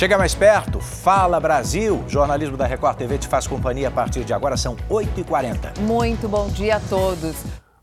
Chega 0.00 0.16
mais 0.16 0.34
perto, 0.34 0.80
fala 0.80 1.38
Brasil. 1.38 2.02
Jornalismo 2.08 2.56
da 2.56 2.64
Record 2.64 2.96
TV 2.96 3.18
te 3.18 3.28
faz 3.28 3.46
companhia 3.46 3.88
a 3.88 3.90
partir 3.90 4.24
de 4.24 4.32
agora, 4.32 4.56
são 4.56 4.74
8h40. 4.88 5.78
Muito 5.80 6.26
bom 6.26 6.48
dia 6.48 6.76
a 6.76 6.80
todos. 6.80 7.36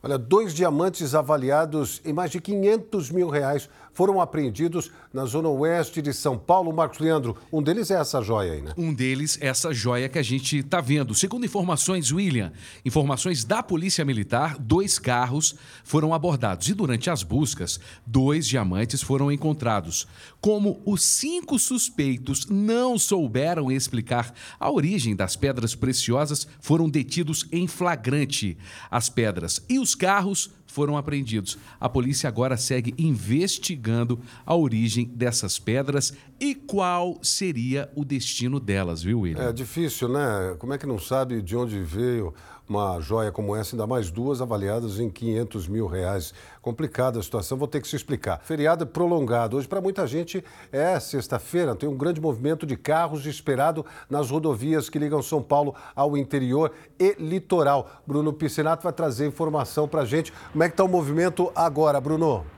Olha, 0.08 0.18
dois 0.18 0.54
diamantes 0.54 1.14
avaliados 1.14 2.02
em 2.06 2.14
mais 2.14 2.32
de 2.32 2.40
500 2.40 3.12
mil 3.12 3.28
reais 3.28 3.68
foram 3.98 4.22
apreendidos 4.22 4.92
na 5.12 5.26
zona 5.26 5.50
oeste 5.50 6.04
de 6.04 6.14
São 6.14 6.38
Paulo. 6.38 6.72
Marcos 6.72 7.00
Leandro, 7.00 7.36
um 7.52 7.64
deles 7.64 7.90
é 7.90 7.96
essa 7.96 8.22
joia 8.22 8.54
aí, 8.54 8.62
né? 8.62 8.72
Um 8.78 8.94
deles 8.94 9.40
é 9.42 9.48
essa 9.48 9.74
joia 9.74 10.08
que 10.08 10.20
a 10.20 10.24
gente 10.24 10.60
está 10.60 10.80
vendo. 10.80 11.16
Segundo 11.16 11.46
informações, 11.46 12.12
William, 12.12 12.54
informações 12.86 13.44
da 13.44 13.64
Polícia 13.64 14.06
Militar, 14.06 14.56
dois 14.60 15.00
carros 15.00 15.56
foram 15.84 16.14
abordados 16.14 16.70
e 16.70 16.76
durante 16.76 17.10
as 17.10 17.24
buscas, 17.24 17.80
dois 18.06 18.48
diamantes 18.48 19.02
foram 19.02 19.32
encontrados. 19.32 20.08
Como 20.40 20.80
os 20.86 21.02
cinco 21.02 21.58
suspeitos 21.58 22.46
não 22.46 23.00
souberam 23.00 23.72
explicar 23.72 24.32
a 24.60 24.72
origem 24.72 25.16
das 25.16 25.36
pedras 25.36 25.74
preciosas, 25.74 26.48
foram 26.62 26.88
detidos 26.88 27.48
em 27.52 27.66
flagrante. 27.66 28.60
As 28.92 29.10
pedras 29.10 29.60
e 29.68 29.80
os 29.80 29.97
carros 29.98 30.50
foram 30.68 30.96
apreendidos. 30.96 31.58
A 31.80 31.90
polícia 31.90 32.28
agora 32.28 32.56
segue 32.56 32.94
investigando 32.98 34.22
a 34.46 34.56
origem 34.56 35.06
dessas 35.06 35.58
pedras 35.58 36.14
e 36.40 36.54
qual 36.54 37.18
seria 37.24 37.90
o 37.96 38.06
destino 38.06 38.60
delas, 38.60 39.02
viu, 39.02 39.22
William? 39.22 39.44
É 39.44 39.52
difícil, 39.52 40.08
né? 40.08 40.56
Como 40.60 40.74
é 40.74 40.78
que 40.78 40.86
não 40.86 41.00
sabe 41.00 41.42
de 41.42 41.56
onde 41.56 41.82
veio 41.82 42.34
uma 42.68 43.00
joia 43.00 43.32
como 43.32 43.56
essa, 43.56 43.76
ainda 43.76 43.88
mais 43.88 44.12
duas 44.12 44.42
avaliadas 44.42 45.00
em 45.00 45.10
500 45.10 45.68
mil 45.68 45.88
reais. 45.88 46.34
Complicada 46.62 47.20
a 47.20 47.24
situação, 47.24 47.58
vou 47.58 47.68
ter 47.68 47.82
que 47.82 47.88
se 47.88 47.96
explicar. 47.96 48.42
Feriado 48.44 48.86
prolongado. 48.86 49.58
Hoje, 49.58 49.68
para 49.68 49.80
muita 49.80 50.06
gente, 50.06 50.44
é 50.72 51.00
sexta-feira. 51.00 51.76
Tem 51.76 51.88
um 51.88 51.96
grande 51.96 52.20
movimento 52.20 52.66
de 52.66 52.76
carros 52.76 53.26
esperado 53.26 53.86
nas 54.10 54.30
rodovias 54.30 54.90
que 54.90 55.00
ligam 55.00 55.22
São 55.22 55.42
Paulo 55.42 55.76
ao 55.96 56.18
interior 56.18 56.72
e 57.00 57.16
litoral. 57.18 57.90
Bruno 58.06 58.34
Piscinato 58.34 58.84
vai 58.84 58.94
trazer 58.94 59.28
informação 59.28 59.88
para 59.88 60.02
a 60.02 60.06
gente. 60.06 60.34
Como 60.52 60.64
é 60.64 60.68
que 60.68 60.74
está 60.74 60.84
o 60.84 60.90
movimento 60.90 61.52
agora, 61.56 62.02
Bruno? 62.02 62.57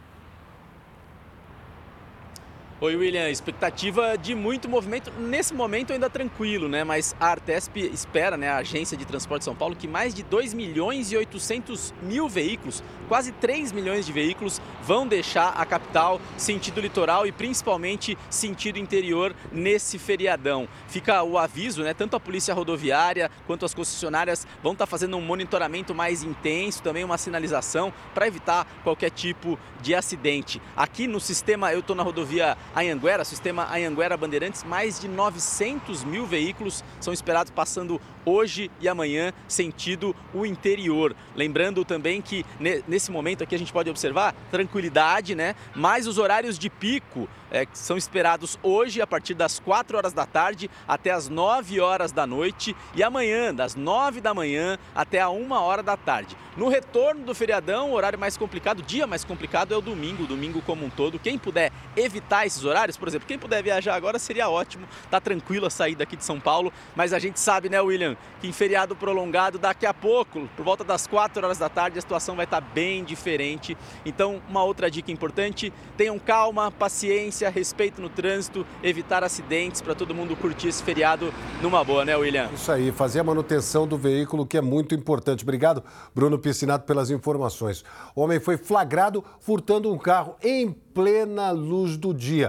Oi, 2.81 2.95
William. 2.95 3.29
Expectativa 3.29 4.17
de 4.17 4.33
muito 4.33 4.69
movimento. 4.69 5.11
Nesse 5.19 5.53
momento 5.53 5.91
ainda 5.91 6.09
tranquilo, 6.09 6.69
né? 6.69 6.85
Mas 6.85 7.13
a 7.19 7.27
Artesp 7.27 7.75
espera, 7.75 8.37
né, 8.37 8.47
a 8.47 8.55
Agência 8.55 8.95
de 8.95 9.03
Transporte 9.03 9.41
de 9.41 9.45
São 9.45 9.55
Paulo, 9.55 9.75
que 9.75 9.85
mais 9.85 10.13
de 10.13 10.23
2 10.23 10.53
milhões 10.53 11.11
e 11.11 11.17
800 11.17 11.93
mil 12.01 12.29
veículos, 12.29 12.81
quase 13.09 13.33
3 13.33 13.73
milhões 13.73 14.05
de 14.05 14.13
veículos, 14.13 14.61
vão 14.81 15.05
deixar 15.05 15.49
a 15.49 15.65
capital 15.65 16.21
sentido 16.37 16.79
litoral 16.79 17.27
e 17.27 17.33
principalmente 17.33 18.17
sentido 18.29 18.79
interior 18.79 19.35
nesse 19.51 19.99
feriadão. 19.99 20.65
Fica 20.87 21.21
o 21.21 21.37
aviso, 21.37 21.83
né? 21.83 21.93
Tanto 21.93 22.15
a 22.15 22.19
Polícia 22.19 22.53
Rodoviária 22.53 23.29
quanto 23.45 23.65
as 23.65 23.73
concessionárias 23.73 24.47
vão 24.63 24.71
estar 24.71 24.85
fazendo 24.85 25.17
um 25.17 25.21
monitoramento 25.21 25.93
mais 25.93 26.23
intenso, 26.23 26.81
também 26.81 27.03
uma 27.03 27.17
sinalização 27.17 27.91
para 28.13 28.25
evitar 28.25 28.65
qualquer 28.85 29.09
tipo 29.09 29.59
de 29.81 29.93
acidente. 29.93 30.61
Aqui 30.77 31.07
no 31.07 31.19
sistema, 31.19 31.73
eu 31.73 31.81
estou 31.81 31.93
na 31.93 32.03
rodovia 32.03 32.57
Anhanguera, 32.75 33.25
sistema 33.25 33.67
Anhanguera 33.73 34.15
Bandeirantes, 34.15 34.63
mais 34.63 34.99
de 34.99 35.07
900 35.07 36.03
mil 36.03 36.25
veículos 36.25 36.83
são 36.99 37.13
esperados 37.13 37.51
passando 37.51 37.99
hoje 38.25 38.69
e 38.79 38.87
amanhã 38.87 39.33
sentido 39.47 40.15
o 40.33 40.45
interior. 40.45 41.15
Lembrando 41.35 41.83
também 41.83 42.21
que 42.21 42.45
nesse 42.87 43.11
momento 43.11 43.43
aqui 43.43 43.55
a 43.55 43.59
gente 43.59 43.73
pode 43.73 43.89
observar 43.89 44.35
tranquilidade, 44.51 45.35
né? 45.35 45.55
Mas 45.75 46.07
os 46.07 46.17
horários 46.17 46.59
de 46.59 46.69
pico 46.69 47.27
é, 47.51 47.65
são 47.73 47.97
esperados 47.97 48.59
hoje 48.61 49.01
a 49.01 49.07
partir 49.07 49.33
das 49.33 49.59
4 49.59 49.97
horas 49.97 50.13
da 50.13 50.25
tarde 50.25 50.69
até 50.87 51.11
as 51.11 51.29
9 51.29 51.79
horas 51.79 52.11
da 52.11 52.27
noite 52.27 52.75
e 52.95 53.01
amanhã 53.01 53.53
das 53.53 53.75
9 53.75 54.21
da 54.21 54.33
manhã 54.33 54.77
até 54.93 55.19
a 55.19 55.29
1 55.29 55.51
hora 55.51 55.81
da 55.81 55.97
tarde. 55.97 56.37
No 56.55 56.67
retorno 56.67 57.25
do 57.25 57.33
feriadão, 57.33 57.91
o 57.91 57.93
horário 57.93 58.19
mais 58.19 58.37
complicado, 58.37 58.79
o 58.79 58.83
dia 58.83 59.07
mais 59.07 59.23
complicado 59.23 59.73
é 59.73 59.77
o 59.77 59.81
domingo, 59.81 60.23
o 60.23 60.27
domingo 60.27 60.61
como 60.61 60.85
um 60.85 60.89
todo. 60.89 61.17
Quem 61.17 61.37
puder 61.37 61.71
evitar 61.95 62.45
esses 62.45 62.58
horários, 62.63 62.97
por 62.97 63.07
exemplo, 63.07 63.27
quem 63.27 63.37
puder 63.37 63.63
viajar 63.63 63.95
agora 63.95 64.19
seria 64.19 64.49
ótimo, 64.49 64.87
tá 65.09 65.19
tranquilo 65.19 65.65
a 65.65 65.69
sair 65.69 65.95
daqui 65.95 66.15
de 66.15 66.23
São 66.23 66.39
Paulo, 66.39 66.71
mas 66.95 67.13
a 67.13 67.19
gente 67.19 67.39
sabe, 67.39 67.69
né, 67.69 67.79
William, 67.81 68.15
que 68.41 68.47
em 68.47 68.51
feriado 68.51 68.95
prolongado, 68.95 69.57
daqui 69.57 69.85
a 69.85 69.93
pouco, 69.93 70.47
por 70.55 70.63
volta 70.63 70.83
das 70.83 71.07
4 71.07 71.43
horas 71.43 71.57
da 71.57 71.69
tarde, 71.69 71.97
a 71.97 72.01
situação 72.01 72.35
vai 72.35 72.45
estar 72.45 72.61
tá 72.61 72.67
bem 72.73 73.03
diferente. 73.03 73.77
Então, 74.05 74.41
uma 74.49 74.63
outra 74.63 74.89
dica 74.89 75.11
importante, 75.11 75.73
tenham 75.97 76.17
calma, 76.19 76.71
paciência, 76.71 77.49
respeito 77.49 78.01
no 78.01 78.09
trânsito, 78.09 78.65
evitar 78.83 79.23
acidentes 79.23 79.81
para 79.81 79.95
todo 79.95 80.13
mundo 80.13 80.35
curtir 80.35 80.67
esse 80.67 80.83
feriado 80.83 81.33
numa 81.61 81.83
boa, 81.83 82.05
né, 82.05 82.15
William? 82.15 82.49
Isso 82.53 82.71
aí, 82.71 82.91
fazer 82.91 83.19
a 83.19 83.23
manutenção 83.23 83.87
do 83.87 83.97
veículo, 83.97 84.45
que 84.45 84.57
é 84.57 84.61
muito 84.61 84.95
importante. 84.95 85.43
Obrigado, 85.43 85.83
Bruno 86.13 86.37
Piscinato, 86.37 86.85
pelas 86.85 87.09
informações. 87.09 87.83
O 88.15 88.21
homem 88.21 88.39
foi 88.39 88.57
flagrado 88.57 89.23
furtando 89.39 89.91
um 89.91 89.97
carro 89.97 90.35
em 90.41 90.71
plena 90.71 91.51
luz 91.51 91.95
do 91.95 92.13
dia. 92.13 92.48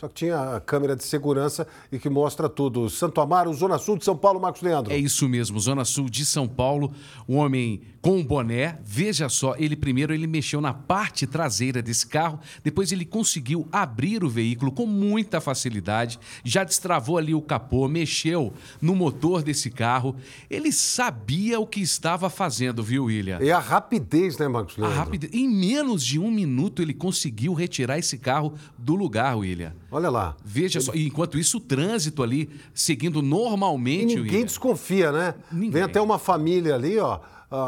Só 0.00 0.08
que 0.08 0.14
tinha 0.14 0.56
a 0.56 0.60
câmera 0.60 0.96
de 0.96 1.04
segurança 1.04 1.66
e 1.92 1.98
que 1.98 2.08
mostra 2.08 2.48
tudo. 2.48 2.88
Santo 2.88 3.20
Amaro, 3.20 3.52
Zona 3.52 3.76
Sul 3.76 3.98
de 3.98 4.04
São 4.06 4.16
Paulo, 4.16 4.40
Marcos 4.40 4.62
Leandro. 4.62 4.90
É 4.90 4.96
isso 4.96 5.28
mesmo, 5.28 5.60
Zona 5.60 5.84
Sul 5.84 6.08
de 6.08 6.24
São 6.24 6.48
Paulo. 6.48 6.90
Um 7.28 7.36
homem 7.36 7.82
com 8.00 8.16
um 8.16 8.24
boné. 8.24 8.78
Veja 8.82 9.28
só, 9.28 9.54
ele 9.58 9.76
primeiro 9.76 10.14
ele 10.14 10.26
mexeu 10.26 10.60
na 10.60 10.72
parte 10.72 11.26
traseira 11.26 11.82
desse 11.82 12.06
carro, 12.06 12.40
depois 12.64 12.92
ele 12.92 13.04
conseguiu 13.04 13.68
abrir 13.70 14.24
o 14.24 14.28
veículo 14.28 14.72
com 14.72 14.86
muita 14.86 15.40
facilidade, 15.40 16.18
já 16.42 16.64
destravou 16.64 17.18
ali 17.18 17.34
o 17.34 17.42
capô, 17.42 17.86
mexeu 17.88 18.52
no 18.80 18.94
motor 18.94 19.42
desse 19.42 19.70
carro. 19.70 20.16
Ele 20.48 20.72
sabia 20.72 21.60
o 21.60 21.66
que 21.66 21.80
estava 21.80 22.30
fazendo, 22.30 22.82
viu, 22.82 23.04
William? 23.04 23.38
E 23.40 23.50
a 23.50 23.58
rapidez, 23.58 24.38
né, 24.38 24.48
Marcos 24.48 24.76
Leandro? 24.76 24.96
A 24.96 24.98
rapidez. 24.98 25.32
Em 25.34 25.48
menos 25.48 26.04
de 26.04 26.18
um 26.18 26.30
minuto 26.30 26.80
ele 26.80 26.94
conseguiu 26.94 27.52
retirar 27.52 27.98
esse 27.98 28.18
carro 28.18 28.54
do 28.78 28.94
lugar, 28.94 29.36
William. 29.36 29.74
Olha 29.90 30.08
lá. 30.08 30.36
Veja 30.44 30.78
Ele... 30.78 30.84
só, 30.84 30.94
e 30.94 31.06
enquanto 31.06 31.38
isso, 31.38 31.58
o 31.58 31.60
trânsito 31.60 32.22
ali 32.22 32.50
seguindo 32.72 33.20
normalmente. 33.20 34.12
E 34.12 34.16
ninguém 34.16 34.44
desconfia, 34.44 35.10
né? 35.10 35.34
Ninguém. 35.50 35.70
Vem 35.70 35.82
até 35.82 36.00
uma 36.00 36.18
família 36.18 36.74
ali, 36.74 36.98
ó. 36.98 37.20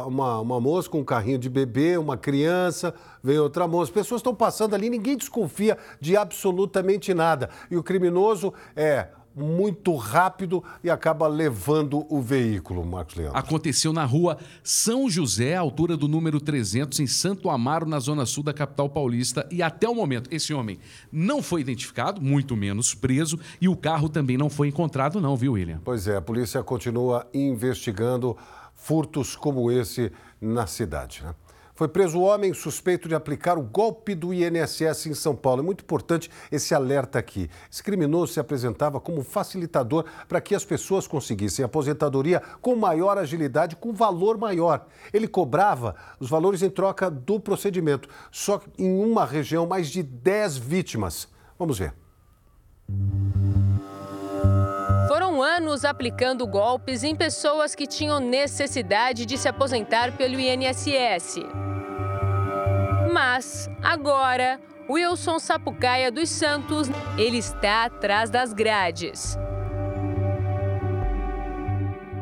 Uma, 0.07 0.39
uma 0.39 0.61
moça 0.61 0.89
com 0.89 1.01
um 1.01 1.05
carrinho 1.05 1.39
de 1.39 1.51
bebê, 1.51 1.97
uma 1.99 2.17
criança, 2.17 2.95
vem 3.21 3.37
outra 3.41 3.67
moça. 3.67 3.91
As 3.91 3.95
pessoas 3.95 4.21
estão 4.21 4.33
passando 4.33 4.75
ali, 4.75 4.89
ninguém 4.89 5.17
desconfia 5.17 5.77
de 6.01 6.17
absolutamente 6.17 7.13
nada. 7.13 7.51
E 7.69 7.77
o 7.77 7.83
criminoso 7.83 8.55
é 8.77 9.09
muito 9.35 9.95
rápido 9.97 10.63
e 10.83 10.91
acaba 10.91 11.27
levando 11.27 12.07
o 12.09 12.21
veículo, 12.21 12.85
Marcos 12.85 13.15
Leandro. 13.17 13.39
Aconteceu 13.39 13.93
na 13.93 14.05
rua 14.05 14.39
São 14.63 15.09
José, 15.09 15.55
altura 15.55 15.97
do 15.97 16.09
número 16.09 16.41
300, 16.41 17.01
em 17.01 17.07
Santo 17.07 17.51
Amaro, 17.51 17.87
na 17.87 17.99
zona 17.99 18.27
sul 18.27 18.43
da 18.43 18.53
capital 18.53 18.89
paulista. 18.89 19.47
E 19.51 19.63
até 19.63 19.89
o 19.89 19.95
momento, 19.95 20.29
esse 20.33 20.53
homem 20.53 20.79
não 21.11 21.43
foi 21.43 21.61
identificado, 21.61 22.21
muito 22.21 22.57
menos 22.57 22.95
preso, 22.95 23.39
e 23.61 23.69
o 23.69 23.77
carro 23.77 24.09
também 24.09 24.37
não 24.37 24.51
foi 24.51 24.69
encontrado, 24.69 25.21
não, 25.21 25.37
viu, 25.37 25.53
William? 25.53 25.81
Pois 25.85 26.07
é, 26.07 26.17
a 26.17 26.23
polícia 26.23 26.63
continua 26.63 27.27
investigando 27.33 28.37
furtos 28.75 29.37
como 29.37 29.71
esse 29.71 30.11
na 30.41 30.67
cidade. 30.67 31.23
Né? 31.23 31.35
Foi 31.83 31.89
preso 31.89 32.21
o 32.21 32.23
homem 32.23 32.55
suspeito 32.55 33.09
de 33.09 33.15
aplicar 33.17 33.59
o 33.59 33.63
golpe 33.63 34.15
do 34.15 34.33
INSS 34.33 35.07
em 35.07 35.15
São 35.15 35.35
Paulo. 35.35 35.63
É 35.63 35.65
muito 35.65 35.83
importante 35.83 36.31
esse 36.53 36.77
alerta 36.77 37.19
aqui. 37.19 37.51
Esse 37.69 37.83
criminoso 37.83 38.35
se 38.35 38.39
apresentava 38.39 39.01
como 39.01 39.25
facilitador 39.25 40.05
para 40.29 40.41
que 40.41 40.55
as 40.55 40.65
pessoas 40.65 41.09
conseguissem 41.09 41.65
aposentadoria 41.65 42.41
com 42.61 42.77
maior 42.77 43.19
agilidade, 43.19 43.75
com 43.75 43.93
valor 43.93 44.39
maior. 44.39 44.87
Ele 45.13 45.27
cobrava 45.27 45.97
os 46.21 46.31
valores 46.31 46.63
em 46.63 46.71
troca 46.71 47.11
do 47.11 47.41
procedimento, 47.41 48.09
só 48.31 48.61
em 48.79 49.03
uma 49.03 49.25
região, 49.25 49.67
mais 49.67 49.89
de 49.89 50.05
10 50.05 50.59
vítimas. 50.59 51.27
Vamos 51.59 51.81
ver. 51.81 51.93
Foram 55.09 55.43
anos 55.43 55.85
aplicando 55.85 56.47
golpes 56.47 57.03
em 57.03 57.17
pessoas 57.17 57.75
que 57.75 57.89
tinham 57.89 58.21
necessidade 58.21 59.27
de 59.27 59.37
se 59.37 59.49
aposentar 59.49 60.17
pelo 60.17 60.39
INSS. 60.39 61.41
Mas 63.13 63.69
agora, 63.83 64.59
Wilson 64.89 65.39
Sapucaia 65.39 66.11
dos 66.11 66.31
Santos, 66.31 66.89
ele 67.19 67.37
está 67.37 67.85
atrás 67.85 68.31
das 68.31 68.55
grades. 68.55 69.37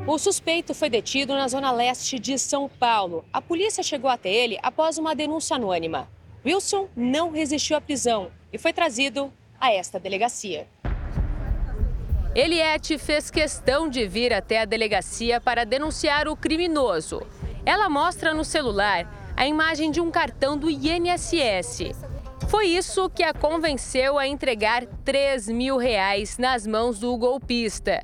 O 0.05 0.19
suspeito 0.19 0.75
foi 0.75 0.91
detido 0.91 1.33
na 1.33 1.47
zona 1.47 1.71
leste 1.71 2.19
de 2.19 2.37
São 2.37 2.69
Paulo. 2.69 3.25
A 3.33 3.41
polícia 3.41 3.85
chegou 3.85 4.11
até 4.11 4.31
ele 4.31 4.59
após 4.65 4.99
uma 4.99 5.15
denúncia 5.15 5.55
anônima. 5.55 6.09
Wilson 6.45 6.89
não 6.97 7.31
resistiu 7.31 7.77
à 7.77 7.81
prisão 7.81 8.33
e 8.53 8.59
foi 8.59 8.73
trazido 8.73 9.33
a 9.61 9.73
esta 9.73 10.01
delegacia. 10.01 10.67
Eliette 12.35 12.99
fez 12.99 13.31
questão 13.31 13.89
de 13.89 14.09
vir 14.09 14.33
até 14.33 14.63
a 14.63 14.65
delegacia 14.65 15.41
para 15.41 15.65
denunciar 15.65 16.27
o 16.27 16.35
criminoso. 16.35 17.23
Ela 17.65 17.89
mostra 17.89 18.35
no 18.35 18.45
celular 18.45 19.20
a 19.41 19.47
imagem 19.47 19.91
de 19.91 20.03
um 20.03 20.11
cartão 20.11 20.55
do 20.55 20.69
INSS. 20.69 21.95
Foi 22.51 22.67
isso 22.67 23.09
que 23.09 23.23
a 23.23 23.33
convenceu 23.33 24.19
a 24.19 24.29
entregar 24.29 24.85
3 25.03 25.49
mil 25.49 25.79
reais 25.79 26.37
nas 26.37 26.67
mãos 26.67 26.99
do 26.99 27.17
golpista. 27.17 28.03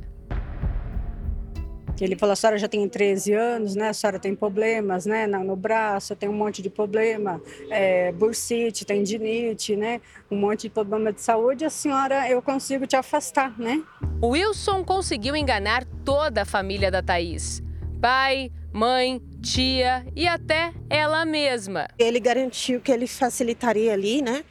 Ele 2.00 2.16
falou, 2.16 2.32
a 2.32 2.36
senhora 2.36 2.56
já 2.56 2.68
tem 2.68 2.88
13 2.88 3.34
anos, 3.34 3.76
né? 3.76 3.90
A 3.90 3.92
senhora 3.92 4.18
tem 4.18 4.34
problemas, 4.34 5.04
né? 5.04 5.26
No 5.26 5.54
braço, 5.54 6.16
tem 6.16 6.26
um 6.26 6.32
monte 6.32 6.62
de 6.62 6.70
problema, 6.70 7.38
é, 7.68 8.12
bursite, 8.12 8.86
tendinite, 8.86 9.76
né? 9.76 10.00
Um 10.30 10.38
monte 10.38 10.62
de 10.62 10.70
problema 10.70 11.12
de 11.12 11.20
saúde. 11.20 11.66
A 11.66 11.70
senhora, 11.70 12.30
eu 12.30 12.40
consigo 12.40 12.86
te 12.86 12.96
afastar, 12.96 13.58
né? 13.58 13.82
O 14.22 14.28
Wilson 14.28 14.82
conseguiu 14.82 15.36
enganar 15.36 15.84
toda 16.02 16.42
a 16.42 16.44
família 16.46 16.90
da 16.90 17.02
Thaís. 17.02 17.62
Pai, 18.00 18.50
mãe, 18.76 19.22
tia 19.40 20.06
e 20.14 20.28
até 20.28 20.70
ela 20.90 21.24
mesma. 21.24 21.88
Ele 21.98 22.20
garantiu 22.20 22.78
que 22.78 22.92
ele 22.92 23.06
facilitaria 23.06 23.94
ali, 23.94 24.20
né? 24.20 24.44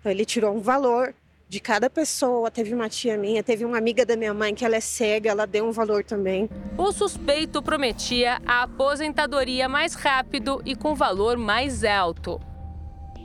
Então 0.00 0.10
ele 0.10 0.24
tirou 0.24 0.52
um 0.52 0.60
valor 0.60 1.14
de 1.48 1.60
cada 1.60 1.88
pessoa. 1.88 2.50
Teve 2.50 2.74
uma 2.74 2.88
tia 2.88 3.16
minha, 3.16 3.40
teve 3.40 3.64
uma 3.64 3.78
amiga 3.78 4.04
da 4.04 4.16
minha 4.16 4.34
mãe 4.34 4.52
que 4.52 4.64
ela 4.64 4.74
é 4.74 4.80
cega, 4.80 5.30
ela 5.30 5.46
deu 5.46 5.64
um 5.64 5.70
valor 5.70 6.02
também. 6.02 6.50
O 6.76 6.90
suspeito 6.90 7.62
prometia 7.62 8.42
a 8.44 8.64
aposentadoria 8.64 9.68
mais 9.68 9.94
rápido 9.94 10.60
e 10.66 10.74
com 10.74 10.96
valor 10.96 11.36
mais 11.36 11.84
alto. 11.84 12.40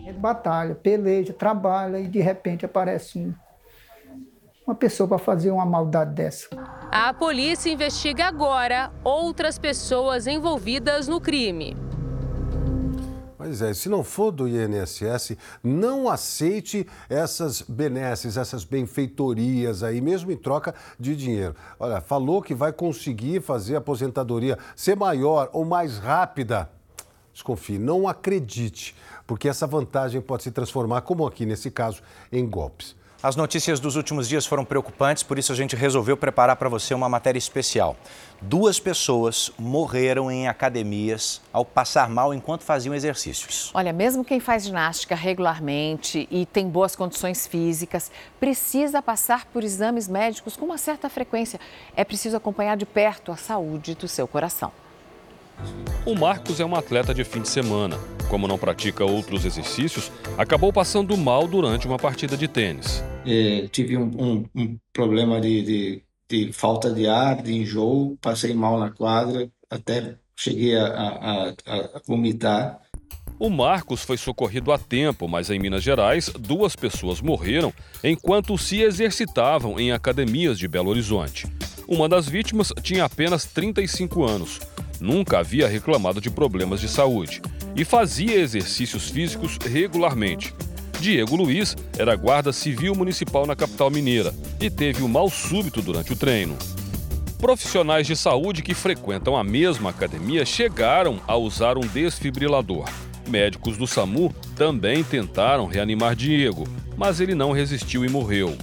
Ele 0.05 0.19
batalha, 0.19 0.75
peleja, 0.75 1.33
trabalha 1.33 1.97
e 1.99 2.07
de 2.07 2.19
repente 2.19 2.63
aparece 2.63 3.17
um, 3.17 3.33
uma 4.65 4.75
pessoa 4.75 5.07
para 5.07 5.17
fazer 5.17 5.51
uma 5.51 5.65
maldade 5.65 6.13
dessa. 6.13 6.47
A 6.91 7.13
polícia 7.13 7.69
investiga 7.69 8.25
agora 8.25 8.91
outras 9.03 9.57
pessoas 9.57 10.25
envolvidas 10.25 11.07
no 11.07 11.19
crime. 11.19 11.75
Pois 13.37 13.61
é, 13.61 13.73
se 13.73 13.89
não 13.89 14.05
for 14.05 14.31
do 14.31 14.47
INSS, 14.47 15.35
não 15.61 16.09
aceite 16.09 16.87
essas 17.09 17.61
benesses, 17.61 18.37
essas 18.37 18.63
benfeitorias 18.63 19.83
aí, 19.83 19.99
mesmo 19.99 20.31
em 20.31 20.37
troca 20.37 20.73
de 20.97 21.13
dinheiro. 21.13 21.53
Olha, 21.77 21.99
falou 21.99 22.41
que 22.41 22.55
vai 22.55 22.71
conseguir 22.71 23.41
fazer 23.41 23.75
a 23.75 23.79
aposentadoria 23.79 24.57
ser 24.77 24.95
maior 24.95 25.49
ou 25.51 25.65
mais 25.65 25.97
rápida. 25.97 26.69
Desconfie, 27.33 27.77
não 27.77 28.07
acredite, 28.07 28.95
porque 29.27 29.49
essa 29.49 29.67
vantagem 29.67 30.21
pode 30.21 30.43
se 30.43 30.51
transformar, 30.51 31.01
como 31.01 31.27
aqui 31.27 31.45
nesse 31.45 31.69
caso, 31.69 32.01
em 32.31 32.47
golpes. 32.47 32.95
As 33.23 33.37
notícias 33.37 33.79
dos 33.79 33.95
últimos 33.95 34.27
dias 34.27 34.45
foram 34.45 34.65
preocupantes, 34.65 35.23
por 35.23 35.39
isso 35.39 35.53
a 35.53 35.55
gente 35.55 35.77
resolveu 35.77 36.17
preparar 36.17 36.57
para 36.57 36.67
você 36.67 36.93
uma 36.93 37.07
matéria 37.07 37.39
especial. 37.39 37.95
Duas 38.41 38.81
pessoas 38.81 39.49
morreram 39.57 40.29
em 40.29 40.49
academias 40.49 41.41
ao 41.53 41.63
passar 41.63 42.09
mal 42.09 42.33
enquanto 42.33 42.63
faziam 42.63 42.93
exercícios. 42.93 43.71
Olha, 43.73 43.93
mesmo 43.93 44.25
quem 44.25 44.41
faz 44.41 44.65
ginástica 44.65 45.15
regularmente 45.15 46.27
e 46.29 46.45
tem 46.45 46.67
boas 46.67 46.97
condições 46.97 47.47
físicas, 47.47 48.11
precisa 48.41 49.01
passar 49.01 49.45
por 49.45 49.63
exames 49.63 50.09
médicos 50.09 50.57
com 50.57 50.65
uma 50.65 50.77
certa 50.77 51.07
frequência. 51.07 51.61
É 51.95 52.03
preciso 52.03 52.35
acompanhar 52.35 52.75
de 52.75 52.85
perto 52.85 53.31
a 53.31 53.37
saúde 53.37 53.95
do 53.95 54.05
seu 54.09 54.27
coração. 54.27 54.69
O 56.05 56.13
Marcos 56.13 56.59
é 56.59 56.65
um 56.65 56.75
atleta 56.75 57.13
de 57.13 57.23
fim 57.23 57.39
de 57.39 57.47
semana. 57.47 57.97
Como 58.29 58.49
não 58.49 58.57
pratica 58.57 59.05
outros 59.05 59.45
exercícios, 59.45 60.11
acabou 60.37 60.73
passando 60.73 61.15
mal 61.15 61.47
durante 61.47 61.87
uma 61.87 61.97
partida 61.97 62.35
de 62.35 62.49
tênis. 62.49 63.01
É, 63.25 63.67
tive 63.67 63.97
um, 63.97 64.03
um, 64.03 64.45
um 64.55 64.77
problema 64.91 65.39
de, 65.39 65.61
de, 65.61 66.03
de, 66.29 66.53
falta 66.53 66.91
de 66.91 67.07
ar, 67.07 67.41
de 67.41 67.53
enjoo, 67.53 68.17
passei 68.21 68.53
mal 68.53 68.79
na 68.79 68.91
quadra, 68.91 69.49
até 69.69 70.15
cheguei 70.35 70.75
a, 70.75 70.87
a, 70.87 71.49
a 71.69 72.01
vomitar. 72.05 72.81
O 73.39 73.49
Marcos 73.49 74.03
foi 74.03 74.15
socorrido 74.15 74.71
a 74.71 74.77
tempo, 74.77 75.27
mas 75.27 75.49
em 75.49 75.59
Minas 75.59 75.83
Gerais, 75.83 76.29
duas 76.29 76.75
pessoas 76.75 77.19
morreram 77.19 77.73
enquanto 78.03 78.57
se 78.57 78.81
exercitavam 78.81 79.79
em 79.79 79.91
academias 79.91 80.57
de 80.57 80.67
Belo 80.67 80.89
Horizonte. 80.89 81.47
Uma 81.87 82.07
das 82.07 82.27
vítimas 82.27 82.71
tinha 82.81 83.03
apenas 83.03 83.45
35 83.45 84.23
anos, 84.23 84.59
nunca 84.99 85.39
havia 85.39 85.67
reclamado 85.67 86.21
de 86.21 86.29
problemas 86.29 86.79
de 86.79 86.87
saúde 86.87 87.41
e 87.75 87.83
fazia 87.83 88.39
exercícios 88.39 89.09
físicos 89.09 89.57
regularmente. 89.57 90.53
Diego 91.03 91.35
Luiz 91.35 91.75
era 91.99 92.15
guarda 92.15 92.53
civil 92.53 92.95
municipal 92.95 93.45
na 93.45 93.57
capital 93.57 93.91
mineira 93.91 94.33
e 94.57 94.69
teve 94.69 95.03
um 95.03 95.07
mal 95.09 95.29
súbito 95.29 95.81
durante 95.81 96.13
o 96.13 96.15
treino. 96.15 96.57
Profissionais 97.39 98.07
de 98.07 98.15
saúde 98.15 98.61
que 98.61 98.73
frequentam 98.73 99.35
a 99.35 99.43
mesma 99.43 99.89
academia 99.89 100.45
chegaram 100.45 101.19
a 101.27 101.35
usar 101.35 101.77
um 101.77 101.81
desfibrilador. 101.81 102.85
Médicos 103.27 103.75
do 103.75 103.85
SAMU 103.85 104.33
também 104.55 105.03
tentaram 105.03 105.65
reanimar 105.65 106.15
Diego, 106.15 106.63
mas 106.95 107.19
ele 107.19 107.35
não 107.35 107.51
resistiu 107.51 108.05
e 108.05 108.09
morreu. 108.09 108.55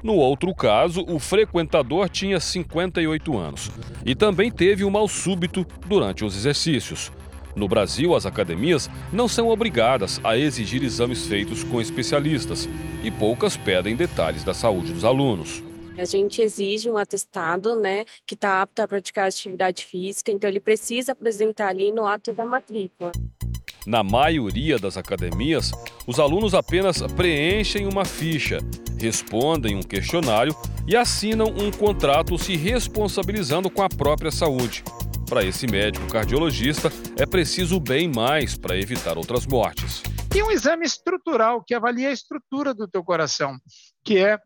No 0.00 0.14
outro 0.14 0.54
caso, 0.54 1.04
o 1.08 1.18
frequentador 1.18 2.08
tinha 2.08 2.38
58 2.38 3.36
anos 3.36 3.68
e 4.06 4.14
também 4.14 4.48
teve 4.48 4.84
um 4.84 4.90
mal 4.90 5.08
súbito 5.08 5.66
durante 5.88 6.24
os 6.24 6.36
exercícios. 6.36 7.10
No 7.54 7.66
Brasil, 7.66 8.14
as 8.14 8.26
academias 8.26 8.88
não 9.12 9.26
são 9.26 9.48
obrigadas 9.48 10.20
a 10.22 10.36
exigir 10.36 10.82
exames 10.82 11.26
feitos 11.26 11.64
com 11.64 11.80
especialistas 11.80 12.68
e 13.02 13.10
poucas 13.10 13.56
pedem 13.56 13.96
detalhes 13.96 14.44
da 14.44 14.54
saúde 14.54 14.92
dos 14.92 15.04
alunos. 15.04 15.62
A 15.98 16.04
gente 16.04 16.40
exige 16.40 16.90
um 16.90 16.96
atestado, 16.96 17.76
né, 17.76 18.04
que 18.26 18.34
está 18.34 18.62
apto 18.62 18.80
a 18.80 18.88
praticar 18.88 19.28
atividade 19.28 19.84
física, 19.84 20.32
então 20.32 20.48
ele 20.48 20.60
precisa 20.60 21.12
apresentar 21.12 21.68
ali 21.68 21.92
no 21.92 22.06
ato 22.06 22.32
da 22.32 22.46
matrícula. 22.46 23.12
Na 23.86 24.02
maioria 24.02 24.78
das 24.78 24.96
academias, 24.96 25.72
os 26.06 26.18
alunos 26.18 26.54
apenas 26.54 27.02
preenchem 27.16 27.86
uma 27.86 28.04
ficha, 28.04 28.58
respondem 28.98 29.74
um 29.74 29.82
questionário 29.82 30.54
e 30.86 30.94
assinam 30.94 31.46
um 31.46 31.70
contrato 31.70 32.38
se 32.38 32.56
responsabilizando 32.56 33.70
com 33.70 33.82
a 33.82 33.88
própria 33.88 34.30
saúde. 34.30 34.84
Para 35.30 35.44
esse 35.44 35.64
médico 35.64 36.08
cardiologista, 36.08 36.90
é 37.16 37.24
preciso 37.24 37.78
bem 37.78 38.10
mais 38.12 38.58
para 38.58 38.76
evitar 38.76 39.16
outras 39.16 39.46
mortes. 39.46 40.02
E 40.34 40.42
um 40.42 40.50
exame 40.50 40.84
estrutural 40.84 41.62
que 41.64 41.72
avalia 41.72 42.08
a 42.08 42.12
estrutura 42.12 42.74
do 42.74 42.88
teu 42.88 43.04
coração, 43.04 43.56
que 44.04 44.18
é 44.18 44.36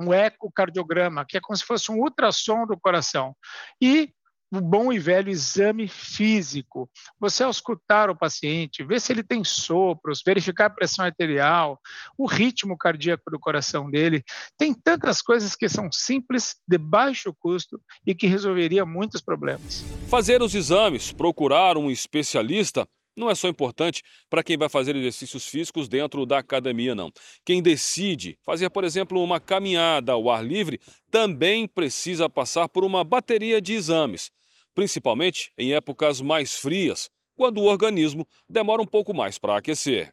um 0.00 0.14
ecocardiograma, 0.14 1.26
que 1.28 1.36
é 1.36 1.40
como 1.42 1.54
se 1.54 1.62
fosse 1.62 1.92
um 1.92 2.00
ultrassom 2.00 2.66
do 2.66 2.80
coração. 2.80 3.36
E 3.78 4.13
o 4.58 4.60
bom 4.60 4.92
e 4.92 4.98
velho 4.98 5.30
exame 5.30 5.88
físico. 5.88 6.88
Você, 7.18 7.42
ao 7.42 7.50
escutar 7.50 8.10
o 8.10 8.16
paciente, 8.16 8.84
ver 8.84 9.00
se 9.00 9.12
ele 9.12 9.22
tem 9.22 9.42
sopros, 9.42 10.22
verificar 10.24 10.66
a 10.66 10.70
pressão 10.70 11.04
arterial, 11.04 11.78
o 12.16 12.26
ritmo 12.26 12.76
cardíaco 12.76 13.30
do 13.30 13.38
coração 13.38 13.90
dele. 13.90 14.22
Tem 14.56 14.72
tantas 14.72 15.20
coisas 15.20 15.56
que 15.56 15.68
são 15.68 15.90
simples, 15.90 16.56
de 16.66 16.78
baixo 16.78 17.34
custo 17.38 17.80
e 18.06 18.14
que 18.14 18.26
resolveria 18.26 18.84
muitos 18.84 19.20
problemas. 19.20 19.84
Fazer 20.08 20.42
os 20.42 20.54
exames, 20.54 21.12
procurar 21.12 21.76
um 21.76 21.90
especialista, 21.90 22.86
não 23.16 23.30
é 23.30 23.34
só 23.34 23.48
importante 23.48 24.02
para 24.28 24.42
quem 24.42 24.56
vai 24.56 24.68
fazer 24.68 24.96
exercícios 24.96 25.46
físicos 25.46 25.88
dentro 25.88 26.26
da 26.26 26.38
academia, 26.38 26.94
não. 26.94 27.12
Quem 27.44 27.62
decide 27.62 28.36
fazer, 28.44 28.68
por 28.70 28.84
exemplo, 28.84 29.22
uma 29.22 29.38
caminhada 29.38 30.12
ao 30.12 30.30
ar 30.30 30.44
livre, 30.44 30.80
também 31.10 31.66
precisa 31.66 32.28
passar 32.28 32.68
por 32.68 32.84
uma 32.84 33.04
bateria 33.04 33.60
de 33.60 33.74
exames 33.74 34.30
principalmente 34.74 35.52
em 35.56 35.74
épocas 35.74 36.20
mais 36.20 36.54
frias, 36.54 37.10
quando 37.36 37.58
o 37.58 37.64
organismo 37.64 38.26
demora 38.48 38.82
um 38.82 38.86
pouco 38.86 39.14
mais 39.14 39.38
para 39.38 39.56
aquecer. 39.56 40.12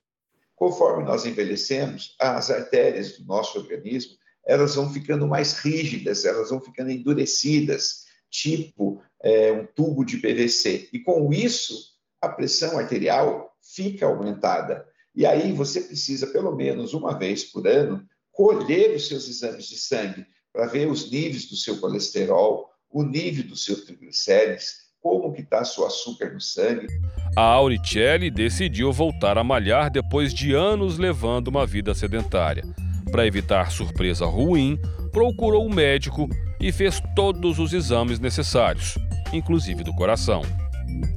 Conforme 0.55 1.03
nós 1.03 1.25
envelhecemos, 1.25 2.15
as 2.19 2.49
artérias 2.49 3.17
do 3.17 3.25
nosso 3.25 3.57
organismo 3.57 4.15
elas 4.45 4.75
vão 4.75 4.91
ficando 4.91 5.27
mais 5.27 5.53
rígidas, 5.53 6.25
elas 6.25 6.49
vão 6.49 6.59
ficando 6.59 6.89
endurecidas, 6.89 8.05
tipo 8.29 9.01
é, 9.21 9.51
um 9.51 9.65
tubo 9.65 10.03
de 10.03 10.17
PVC. 10.17 10.89
E 10.91 10.99
com 10.99 11.31
isso, 11.31 11.91
a 12.19 12.29
pressão 12.29 12.77
arterial 12.77 13.55
fica 13.61 14.05
aumentada. 14.05 14.85
E 15.15 15.25
aí 15.25 15.51
você 15.51 15.81
precisa, 15.81 16.27
pelo 16.27 16.55
menos 16.55 16.93
uma 16.93 17.17
vez 17.17 17.43
por 17.43 17.67
ano, 17.67 18.03
colher 18.31 18.95
os 18.95 19.07
seus 19.07 19.27
exames 19.27 19.65
de 19.65 19.77
sangue 19.77 20.25
para 20.53 20.65
ver 20.65 20.87
os 20.87 21.11
níveis 21.11 21.45
do 21.45 21.55
seu 21.55 21.79
colesterol, 21.79 22.70
o 22.91 23.03
nível 23.03 23.47
dos 23.47 23.63
seus 23.63 23.81
triglicérides, 23.85 24.81
como 25.01 25.33
que 25.33 25.41
está 25.41 25.63
seu 25.63 25.85
açúcar 25.85 26.31
no 26.31 26.39
sangue. 26.39 26.87
A 27.35 27.41
Auricelli 27.41 28.29
decidiu 28.29 28.91
voltar 28.91 29.37
a 29.37 29.43
malhar 29.43 29.89
depois 29.89 30.33
de 30.33 30.53
anos 30.53 30.97
levando 30.97 31.47
uma 31.47 31.65
vida 31.65 31.93
sedentária. 31.95 32.63
Para 33.11 33.25
evitar 33.25 33.71
surpresa 33.71 34.25
ruim, 34.25 34.79
procurou 35.11 35.65
um 35.65 35.73
médico 35.73 36.29
e 36.59 36.71
fez 36.71 37.01
todos 37.15 37.57
os 37.57 37.73
exames 37.73 38.19
necessários, 38.19 38.97
inclusive 39.33 39.83
do 39.83 39.93
coração. 39.93 40.43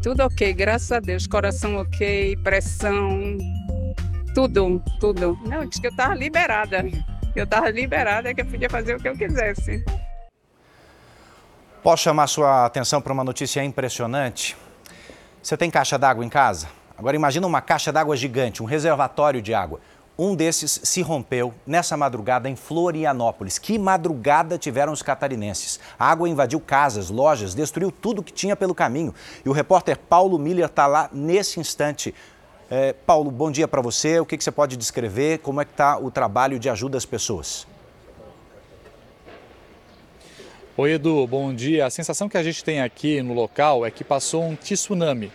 Tudo 0.02 0.22
ok, 0.22 0.52
graças 0.54 0.92
a 0.92 1.00
Deus. 1.00 1.26
Coração 1.26 1.76
ok, 1.76 2.36
pressão, 2.42 3.36
tudo, 4.34 4.82
tudo. 4.98 5.38
Não, 5.46 5.66
disse 5.66 5.80
que 5.80 5.88
eu 5.88 5.90
estava 5.90 6.14
liberada. 6.14 6.84
Eu 7.36 7.44
estava 7.44 7.70
liberada 7.70 8.32
que 8.32 8.40
eu 8.40 8.46
podia 8.46 8.70
fazer 8.70 8.96
o 8.96 8.98
que 8.98 9.08
eu 9.08 9.16
quisesse. 9.16 9.84
Posso 11.84 12.02
chamar 12.02 12.28
sua 12.28 12.64
atenção 12.64 12.98
para 13.02 13.12
uma 13.12 13.22
notícia 13.22 13.62
impressionante? 13.62 14.56
Você 15.42 15.54
tem 15.54 15.70
caixa 15.70 15.98
d'água 15.98 16.24
em 16.24 16.30
casa? 16.30 16.66
Agora 16.96 17.14
imagina 17.14 17.46
uma 17.46 17.60
caixa 17.60 17.92
d'água 17.92 18.16
gigante, 18.16 18.62
um 18.62 18.64
reservatório 18.66 19.42
de 19.42 19.52
água. 19.52 19.80
Um 20.18 20.34
desses 20.34 20.80
se 20.82 21.02
rompeu 21.02 21.52
nessa 21.66 21.94
madrugada 21.94 22.48
em 22.48 22.56
Florianópolis. 22.56 23.58
Que 23.58 23.78
madrugada 23.78 24.56
tiveram 24.56 24.94
os 24.94 25.02
catarinenses. 25.02 25.78
A 25.98 26.10
água 26.10 26.26
invadiu 26.26 26.58
casas, 26.58 27.10
lojas, 27.10 27.54
destruiu 27.54 27.92
tudo 27.92 28.22
que 28.22 28.32
tinha 28.32 28.56
pelo 28.56 28.74
caminho. 28.74 29.14
E 29.44 29.48
o 29.50 29.52
repórter 29.52 29.98
Paulo 29.98 30.38
Miller 30.38 30.64
está 30.64 30.86
lá 30.86 31.10
nesse 31.12 31.60
instante. 31.60 32.14
É, 32.70 32.94
Paulo, 32.94 33.30
bom 33.30 33.50
dia 33.50 33.68
para 33.68 33.82
você. 33.82 34.18
O 34.18 34.24
que, 34.24 34.38
que, 34.38 34.42
você 34.42 34.50
pode 34.50 34.78
descrever? 34.78 35.40
Como 35.40 35.60
é 35.60 35.66
que 35.66 35.72
está 35.72 35.98
o 35.98 36.10
trabalho 36.10 36.58
de 36.58 36.70
ajuda 36.70 36.96
às 36.96 37.04
pessoas? 37.04 37.66
Oi, 40.76 40.94
Edu, 40.94 41.24
bom 41.24 41.54
dia. 41.54 41.86
A 41.86 41.90
sensação 41.90 42.28
que 42.28 42.36
a 42.36 42.42
gente 42.42 42.64
tem 42.64 42.80
aqui 42.80 43.22
no 43.22 43.32
local 43.32 43.86
é 43.86 43.92
que 43.92 44.02
passou 44.02 44.42
um 44.42 44.56
tsunami 44.56 45.30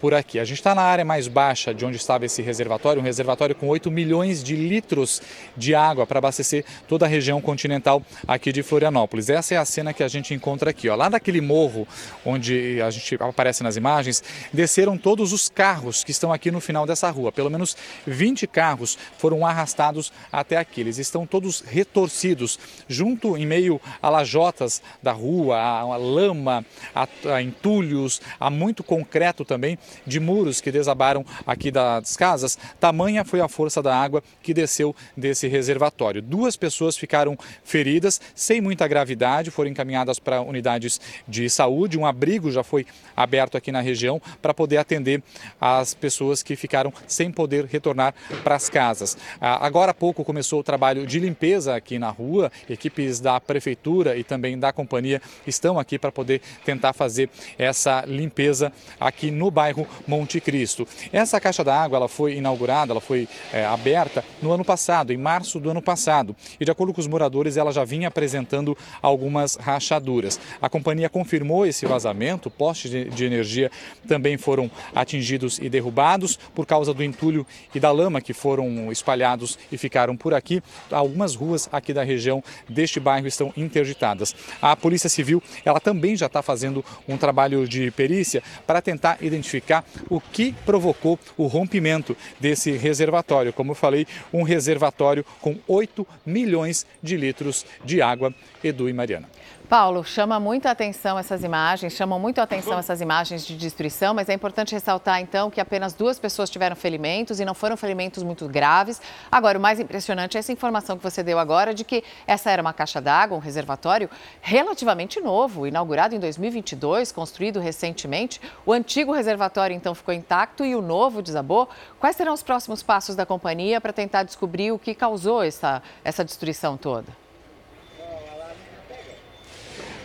por 0.00 0.14
aqui. 0.14 0.38
A 0.38 0.44
gente 0.44 0.58
está 0.58 0.74
na 0.74 0.82
área 0.82 1.04
mais 1.04 1.28
baixa 1.28 1.74
de 1.74 1.84
onde 1.84 1.96
estava 1.96 2.24
esse 2.24 2.42
reservatório, 2.42 3.00
um 3.00 3.04
reservatório 3.04 3.54
com 3.54 3.68
8 3.68 3.90
milhões 3.90 4.42
de 4.42 4.54
litros 4.56 5.22
de 5.56 5.74
água 5.74 6.06
para 6.06 6.18
abastecer 6.18 6.64
toda 6.88 7.06
a 7.06 7.08
região 7.08 7.40
continental 7.40 8.02
aqui 8.26 8.52
de 8.52 8.62
Florianópolis. 8.62 9.28
Essa 9.28 9.54
é 9.54 9.56
a 9.56 9.64
cena 9.64 9.92
que 9.92 10.02
a 10.02 10.08
gente 10.08 10.34
encontra 10.34 10.70
aqui. 10.70 10.88
Ó. 10.88 10.94
Lá 10.94 11.08
daquele 11.08 11.40
morro 11.40 11.86
onde 12.24 12.80
a 12.82 12.90
gente 12.90 13.16
aparece 13.20 13.62
nas 13.62 13.76
imagens, 13.76 14.22
desceram 14.52 14.98
todos 14.98 15.32
os 15.32 15.48
carros 15.48 16.04
que 16.04 16.10
estão 16.10 16.32
aqui 16.32 16.50
no 16.50 16.60
final 16.60 16.86
dessa 16.86 17.10
rua. 17.10 17.32
Pelo 17.32 17.50
menos 17.50 17.76
20 18.06 18.46
carros 18.46 18.98
foram 19.18 19.46
arrastados 19.46 20.12
até 20.32 20.56
aqui. 20.56 20.80
Eles 20.80 20.98
estão 20.98 21.26
todos 21.26 21.60
retorcidos, 21.60 22.58
junto 22.88 23.36
em 23.36 23.46
meio 23.46 23.80
a 24.02 24.08
lajotas 24.08 24.82
da 25.02 25.12
rua, 25.12 25.56
a, 25.56 25.80
a 25.80 25.96
lama, 25.96 26.64
a, 26.94 27.08
a 27.32 27.42
entulhos, 27.42 28.20
há 28.38 28.50
muito 28.50 28.82
concreto 28.82 29.44
também 29.44 29.78
de 30.06 30.20
muros 30.20 30.60
que 30.60 30.70
desabaram 30.70 31.24
aqui 31.46 31.70
das 31.70 32.16
casas, 32.16 32.58
tamanha 32.80 33.24
foi 33.24 33.40
a 33.40 33.48
força 33.48 33.82
da 33.82 33.96
água 33.96 34.22
que 34.42 34.54
desceu 34.54 34.94
desse 35.16 35.48
reservatório. 35.48 36.22
Duas 36.22 36.56
pessoas 36.56 36.96
ficaram 36.96 37.36
feridas, 37.64 38.20
sem 38.34 38.60
muita 38.60 38.86
gravidade, 38.86 39.50
foram 39.50 39.70
encaminhadas 39.70 40.18
para 40.18 40.40
unidades 40.40 41.00
de 41.26 41.48
saúde. 41.50 41.98
Um 41.98 42.06
abrigo 42.06 42.50
já 42.50 42.62
foi 42.62 42.86
aberto 43.16 43.56
aqui 43.56 43.72
na 43.72 43.80
região 43.80 44.20
para 44.40 44.54
poder 44.54 44.78
atender 44.78 45.22
as 45.60 45.94
pessoas 45.94 46.42
que 46.42 46.56
ficaram 46.56 46.92
sem 47.06 47.30
poder 47.30 47.64
retornar 47.66 48.14
para 48.42 48.54
as 48.54 48.68
casas. 48.68 49.16
Ah, 49.40 49.64
agora 49.66 49.90
há 49.90 49.94
pouco 49.94 50.24
começou 50.24 50.60
o 50.60 50.64
trabalho 50.64 51.06
de 51.06 51.18
limpeza 51.18 51.74
aqui 51.74 51.98
na 51.98 52.10
rua, 52.10 52.50
equipes 52.68 53.20
da 53.20 53.40
prefeitura 53.40 54.16
e 54.16 54.24
também 54.24 54.58
da 54.58 54.72
companhia 54.72 55.20
estão 55.46 55.78
aqui 55.78 55.98
para 55.98 56.12
poder 56.12 56.40
tentar 56.64 56.92
fazer 56.92 57.30
essa 57.58 58.04
limpeza 58.06 58.72
aqui 59.00 59.30
no 59.30 59.50
bairro 59.50 59.75
bairro 59.76 59.86
Monte 60.06 60.40
Cristo. 60.40 60.86
Essa 61.12 61.40
caixa 61.40 61.62
d'água 61.62 61.96
ela 61.96 62.08
foi 62.08 62.36
inaugurada, 62.36 62.92
ela 62.92 63.00
foi 63.00 63.28
é, 63.52 63.64
aberta 63.64 64.24
no 64.40 64.52
ano 64.52 64.64
passado, 64.64 65.12
em 65.12 65.16
março 65.16 65.60
do 65.60 65.70
ano 65.70 65.82
passado. 65.82 66.34
E 66.58 66.64
de 66.64 66.70
acordo 66.70 66.94
com 66.94 67.00
os 67.00 67.06
moradores, 67.06 67.56
ela 67.56 67.72
já 67.72 67.84
vinha 67.84 68.08
apresentando 68.08 68.76
algumas 69.02 69.56
rachaduras. 69.56 70.40
A 70.62 70.68
companhia 70.68 71.08
confirmou 71.08 71.66
esse 71.66 71.84
vazamento, 71.84 72.50
postes 72.50 72.90
de, 72.90 73.04
de 73.10 73.24
energia 73.24 73.70
também 74.08 74.38
foram 74.38 74.70
atingidos 74.94 75.58
e 75.58 75.68
derrubados 75.68 76.38
por 76.54 76.64
causa 76.64 76.94
do 76.94 77.02
entulho 77.02 77.46
e 77.74 77.80
da 77.80 77.90
lama 77.90 78.20
que 78.20 78.32
foram 78.32 78.90
espalhados 78.90 79.58
e 79.70 79.76
ficaram 79.76 80.16
por 80.16 80.32
aqui. 80.32 80.62
Algumas 80.90 81.34
ruas 81.34 81.68
aqui 81.72 81.92
da 81.92 82.04
região 82.04 82.42
deste 82.68 83.00
bairro 83.00 83.26
estão 83.26 83.52
interditadas. 83.56 84.34
A 84.62 84.76
Polícia 84.76 85.08
Civil, 85.08 85.42
ela 85.64 85.80
também 85.80 86.16
já 86.16 86.26
está 86.26 86.42
fazendo 86.42 86.84
um 87.08 87.16
trabalho 87.16 87.66
de 87.66 87.90
perícia 87.90 88.42
para 88.66 88.80
tentar 88.80 89.18
identificar 89.20 89.65
identificar 89.66 89.84
o 90.08 90.20
que 90.20 90.52
provocou 90.64 91.18
o 91.36 91.46
rompimento 91.46 92.16
desse 92.38 92.70
reservatório. 92.72 93.52
Como 93.52 93.72
eu 93.72 93.74
falei, 93.74 94.06
um 94.32 94.42
reservatório 94.42 95.24
com 95.40 95.58
8 95.66 96.06
milhões 96.24 96.86
de 97.02 97.16
litros 97.16 97.66
de 97.84 98.00
água. 98.00 98.32
Edu 98.62 98.88
e 98.88 98.92
Mariana. 98.92 99.28
Paulo, 99.68 100.04
chama 100.04 100.38
muita 100.38 100.70
atenção 100.70 101.18
essas 101.18 101.42
imagens, 101.42 101.92
chamam 101.92 102.20
muito 102.20 102.38
a 102.38 102.44
atenção 102.44 102.78
essas 102.78 103.00
imagens 103.00 103.44
de 103.44 103.56
destruição, 103.56 104.14
mas 104.14 104.28
é 104.28 104.32
importante 104.32 104.72
ressaltar 104.72 105.20
então 105.20 105.50
que 105.50 105.60
apenas 105.60 105.92
duas 105.92 106.20
pessoas 106.20 106.48
tiveram 106.48 106.76
ferimentos 106.76 107.40
e 107.40 107.44
não 107.44 107.52
foram 107.52 107.76
ferimentos 107.76 108.22
muito 108.22 108.46
graves. 108.46 109.02
Agora, 109.30 109.58
o 109.58 109.60
mais 109.60 109.80
impressionante 109.80 110.36
é 110.36 110.38
essa 110.40 110.52
informação 110.52 110.96
que 110.96 111.02
você 111.02 111.20
deu 111.20 111.36
agora 111.36 111.74
de 111.74 111.82
que 111.82 112.04
essa 112.28 112.48
era 112.48 112.62
uma 112.62 112.72
caixa 112.72 113.00
d'água, 113.00 113.36
um 113.36 113.40
reservatório 113.40 114.08
relativamente 114.40 115.20
novo, 115.20 115.66
inaugurado 115.66 116.14
em 116.14 116.20
2022, 116.20 117.10
construído 117.10 117.58
recentemente. 117.58 118.40
O 118.64 118.72
antigo 118.72 119.10
reservatório 119.10 119.74
então 119.74 119.96
ficou 119.96 120.14
intacto 120.14 120.64
e 120.64 120.76
o 120.76 120.80
novo 120.80 121.20
desabou. 121.20 121.68
Quais 121.98 122.14
serão 122.14 122.34
os 122.34 122.42
próximos 122.42 122.84
passos 122.84 123.16
da 123.16 123.26
companhia 123.26 123.80
para 123.80 123.92
tentar 123.92 124.22
descobrir 124.22 124.70
o 124.70 124.78
que 124.78 124.94
causou 124.94 125.42
essa, 125.42 125.82
essa 126.04 126.24
destruição 126.24 126.76
toda? 126.76 127.25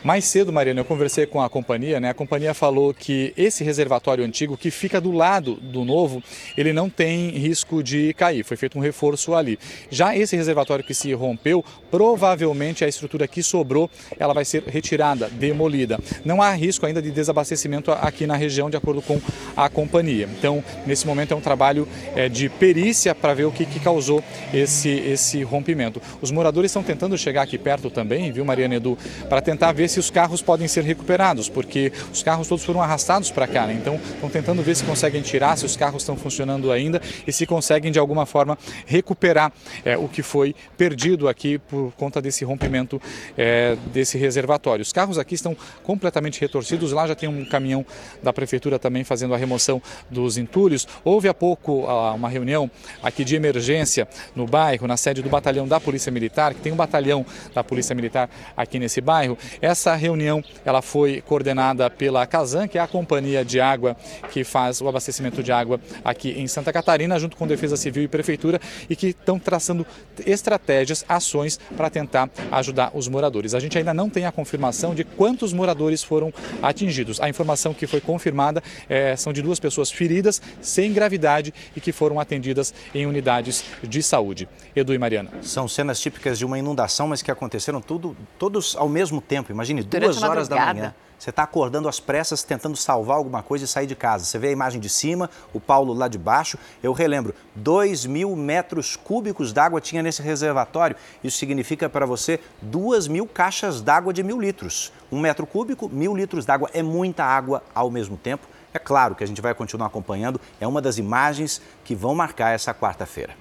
Mais 0.04 0.26
cedo, 0.26 0.52
Mariana, 0.52 0.80
eu 0.80 0.86
conversei 0.86 1.28
com 1.28 1.40
a 1.40 1.48
companhia, 1.48 2.00
né? 2.00 2.10
A 2.10 2.14
companhia 2.14 2.56
falou 2.56 2.92
que 2.92 3.34
esse 3.38 3.64
reservatório 3.64 4.26
antigo, 4.26 4.58
que 4.58 4.72
fica 4.72 5.00
do 5.00 5.12
lado 5.12 5.58
do 5.58 5.86
novo, 5.86 6.24
ele 6.58 6.74
não 6.74 6.90
tem 6.90 7.30
risco 7.30 7.84
de 7.84 8.12
cair. 8.16 8.44
Foi 8.44 8.58
feito 8.58 8.80
um 8.80 8.82
reforço 8.82 9.36
ali. 9.36 9.60
Já 9.92 10.18
esse 10.18 10.36
reservatório 10.36 10.84
que 10.84 10.96
se 10.96 11.14
rompeu, 11.14 11.64
provavelmente 11.92 12.84
a 12.84 12.88
estrutura 12.88 13.28
que 13.28 13.44
sobrou, 13.44 13.92
ela 14.18 14.34
vai 14.34 14.44
ser 14.44 14.64
retirada, 14.64 15.30
demolida. 15.30 16.00
Não 16.26 16.42
há 16.42 16.52
risco 16.52 16.88
ainda 16.88 17.00
de 17.00 17.12
desabastecimento 17.12 17.92
aqui 17.92 18.26
na 18.26 18.36
região, 18.36 18.72
de 18.72 18.78
acordo 18.78 19.04
com 19.04 19.22
a 19.56 19.70
companhia. 19.70 20.28
Então, 20.36 20.64
nesse 20.88 21.06
momento 21.06 21.36
é 21.36 21.38
um 21.38 21.42
trabalho 21.42 21.88
é, 22.16 22.28
de 22.28 22.50
perícia 22.50 23.14
para 23.14 23.36
ver 23.36 23.46
o 23.46 23.52
que, 23.52 23.68
que 23.68 23.80
causou 23.80 24.24
esse, 24.52 24.90
esse 24.90 25.44
rompimento. 25.44 26.02
Os 26.22 26.32
moradores 26.32 26.72
estão 26.72 26.82
tentando 26.82 27.16
chegar 27.20 27.44
aqui 27.44 27.60
perto 27.60 27.92
também, 27.92 28.32
viu, 28.32 28.44
Mariana 28.44 28.78
Edu, 28.78 28.98
para 29.30 29.42
tentar 29.42 29.72
ver 29.74 29.91
se 29.92 30.00
os 30.00 30.10
carros 30.10 30.42
podem 30.42 30.68
ser 30.68 30.84
recuperados, 30.84 31.50
porque 31.50 31.92
os 32.12 32.24
carros 32.24 32.48
todos 32.48 32.64
foram 32.64 32.82
arrastados 32.82 33.30
para 33.30 33.48
cá, 33.48 33.68
né? 33.68 33.74
então 33.74 33.96
estão 33.96 34.30
tentando 34.30 34.62
ver 34.62 34.76
se 34.76 34.84
conseguem 34.84 35.22
tirar, 35.22 35.58
se 35.58 35.66
os 35.66 35.76
carros 35.76 36.02
estão 36.02 36.16
funcionando 36.16 36.72
ainda 36.72 37.02
e 37.28 37.32
se 37.32 37.46
conseguem 37.46 37.92
de 37.92 38.00
alguma 38.00 38.26
forma 38.26 38.58
recuperar 38.86 39.52
é, 39.84 39.98
o 39.98 40.08
que 40.08 40.24
foi 40.24 40.56
perdido 40.78 41.28
aqui 41.28 41.58
por 41.58 41.92
conta 41.98 42.22
desse 42.22 42.46
rompimento 42.46 43.02
é, 43.38 43.76
desse 43.88 44.18
reservatório. 44.18 44.82
Os 44.82 44.94
carros 44.94 45.18
aqui 45.18 45.36
estão 45.36 45.56
completamente 45.84 46.40
retorcidos, 46.40 46.92
lá 46.92 47.08
já 47.08 47.16
tem 47.16 47.28
um 47.28 47.44
caminhão 47.46 47.86
da 48.24 48.32
prefeitura 48.32 48.80
também 48.80 49.04
fazendo 49.04 49.34
a 49.34 49.38
remoção 49.38 49.82
dos 50.10 50.38
entulhos. 50.38 50.88
Houve 51.04 51.28
há 51.28 51.34
pouco 51.34 51.86
uma 52.16 52.30
reunião 52.30 52.70
aqui 53.04 53.24
de 53.24 53.36
emergência 53.36 54.08
no 54.36 54.46
bairro, 54.46 54.88
na 54.88 54.98
sede 54.98 55.22
do 55.22 55.30
batalhão 55.30 55.68
da 55.68 55.80
Polícia 55.80 56.12
Militar, 56.12 56.54
que 56.54 56.62
tem 56.62 56.72
um 56.72 56.76
batalhão 56.76 57.26
da 57.54 57.64
Polícia 57.64 57.96
Militar 57.96 58.30
aqui 58.56 58.80
nesse 58.80 59.02
bairro. 59.02 59.38
Essa 59.62 59.81
essa 59.82 59.96
reunião 59.96 60.44
ela 60.64 60.80
foi 60.80 61.22
coordenada 61.22 61.90
pela 61.90 62.28
Casan, 62.28 62.68
que 62.68 62.78
é 62.78 62.82
a 62.82 62.88
companhia 62.88 63.44
de 63.44 63.60
água 63.60 63.98
que 64.32 64.44
faz 64.44 64.80
o 64.80 64.88
abastecimento 64.88 65.42
de 65.42 65.52
água 65.52 65.80
aqui 66.06 66.30
em 66.40 66.46
Santa 66.46 66.72
Catarina, 66.72 67.18
junto 67.18 67.36
com 67.36 67.48
Defesa 67.48 67.76
Civil 67.76 68.04
e 68.04 68.08
Prefeitura, 68.08 68.62
e 68.88 68.96
que 68.96 69.08
estão 69.08 69.40
traçando 69.40 69.86
estratégias, 70.24 71.04
ações 71.10 71.60
para 71.76 71.90
tentar 71.90 72.30
ajudar 72.52 72.92
os 72.94 73.08
moradores. 73.08 73.56
A 73.56 73.60
gente 73.60 73.76
ainda 73.76 73.92
não 73.92 74.08
tem 74.08 74.26
a 74.26 74.32
confirmação 74.32 74.94
de 74.94 75.04
quantos 75.04 75.52
moradores 75.52 76.04
foram 76.04 76.32
atingidos. 76.62 77.20
A 77.20 77.28
informação 77.28 77.74
que 77.74 77.88
foi 77.88 78.00
confirmada 78.00 78.62
é, 78.88 79.16
são 79.16 79.34
de 79.34 79.42
duas 79.42 79.60
pessoas 79.60 79.90
feridas, 79.90 80.40
sem 80.62 80.94
gravidade 80.94 81.52
e 81.76 81.82
que 81.82 81.92
foram 81.92 82.20
atendidas 82.20 82.72
em 82.94 83.08
unidades 83.08 83.64
de 83.82 84.04
saúde. 84.04 84.48
Edu 84.76 84.94
e 84.94 85.00
Mariana. 85.00 85.32
São 85.42 85.68
cenas 85.68 86.00
típicas 86.00 86.38
de 86.38 86.46
uma 86.46 86.60
inundação, 86.60 87.08
mas 87.08 87.24
que 87.24 87.32
aconteceram 87.32 87.82
tudo, 87.82 88.16
todos 88.38 88.76
ao 88.76 88.88
mesmo 88.88 89.20
tempo. 89.20 89.52
Imagina 89.52 89.71
Imagine, 89.72 89.84
duas 89.84 90.24
horas 90.24 90.48
da 90.48 90.74
manhã. 90.74 90.94
Você 91.22 91.30
está 91.30 91.44
acordando 91.44 91.88
às 91.88 92.00
pressas, 92.00 92.42
tentando 92.42 92.76
salvar 92.76 93.16
alguma 93.16 93.44
coisa 93.44 93.64
e 93.64 93.68
sair 93.68 93.86
de 93.86 93.96
casa. 93.96 94.26
Você 94.26 94.40
vê 94.40 94.48
a 94.48 94.52
imagem 94.52 94.82
de 94.82 94.90
cima, 94.90 95.30
o 95.54 95.60
Paulo 95.60 95.94
lá 95.94 96.08
de 96.08 96.18
baixo. 96.18 96.58
Eu 96.82 96.94
relembro, 96.94 97.36
2 97.54 98.08
mil 98.08 98.36
metros 98.36 98.96
cúbicos 98.96 99.54
d'água 99.54 99.80
tinha 99.80 100.02
nesse 100.02 100.24
reservatório. 100.24 100.96
Isso 101.24 101.38
significa 101.38 101.88
para 101.88 102.08
você 102.08 102.40
2 102.64 103.08
mil 103.08 103.28
caixas 103.28 103.82
d'água 103.82 104.12
de 104.12 104.24
mil 104.24 104.42
litros. 104.42 104.92
Um 105.12 105.20
metro 105.20 105.46
cúbico, 105.46 105.88
mil 105.88 106.16
litros 106.16 106.44
d'água. 106.44 106.72
É 106.74 106.82
muita 106.82 107.24
água 107.24 107.62
ao 107.76 107.92
mesmo 107.92 108.18
tempo. 108.18 108.48
É 108.74 108.80
claro 108.80 109.14
que 109.14 109.24
a 109.24 109.28
gente 109.28 109.42
vai 109.42 109.54
continuar 109.54 109.86
acompanhando. 109.86 110.42
É 110.60 110.66
uma 110.66 110.82
das 110.82 110.98
imagens 110.98 111.62
que 111.84 111.94
vão 111.94 112.16
marcar 112.16 112.50
essa 112.50 112.74
quarta-feira. 112.74 113.41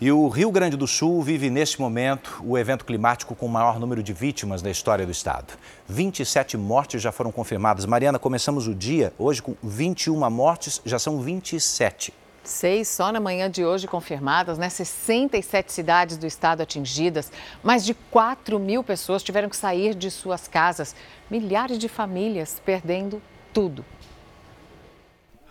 E 0.00 0.10
o 0.10 0.28
Rio 0.28 0.50
Grande 0.50 0.76
do 0.76 0.88
Sul 0.88 1.22
vive 1.22 1.48
neste 1.48 1.80
momento 1.80 2.42
o 2.44 2.58
evento 2.58 2.84
climático 2.84 3.34
com 3.34 3.46
o 3.46 3.48
maior 3.48 3.78
número 3.78 4.02
de 4.02 4.12
vítimas 4.12 4.60
da 4.60 4.68
história 4.68 5.06
do 5.06 5.12
estado. 5.12 5.54
27 5.88 6.56
mortes 6.56 7.00
já 7.00 7.12
foram 7.12 7.30
confirmadas. 7.30 7.86
Mariana, 7.86 8.18
começamos 8.18 8.66
o 8.66 8.74
dia 8.74 9.12
hoje 9.16 9.40
com 9.40 9.54
21 9.62 10.28
mortes, 10.28 10.82
já 10.84 10.98
são 10.98 11.20
27. 11.20 12.12
Seis 12.42 12.88
só 12.88 13.12
na 13.12 13.20
manhã 13.20 13.48
de 13.48 13.64
hoje 13.64 13.86
confirmadas, 13.86 14.58
né? 14.58 14.68
67 14.68 15.72
cidades 15.72 16.18
do 16.18 16.26
estado 16.26 16.60
atingidas. 16.60 17.30
Mais 17.62 17.84
de 17.84 17.94
4 17.94 18.58
mil 18.58 18.82
pessoas 18.82 19.22
tiveram 19.22 19.48
que 19.48 19.56
sair 19.56 19.94
de 19.94 20.10
suas 20.10 20.48
casas. 20.48 20.94
Milhares 21.30 21.78
de 21.78 21.88
famílias 21.88 22.60
perdendo 22.62 23.22
tudo. 23.52 23.84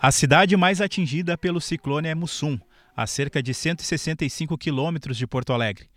A 0.00 0.12
cidade 0.12 0.54
mais 0.54 0.82
atingida 0.82 1.36
pelo 1.38 1.62
ciclone 1.62 2.08
é 2.08 2.14
Mussum. 2.14 2.58
A 2.96 3.06
cerca 3.06 3.42
de 3.42 3.52
165 3.52 4.56
quilômetros 4.56 5.16
de 5.16 5.26
Porto 5.26 5.52
Alegre. 5.52 5.88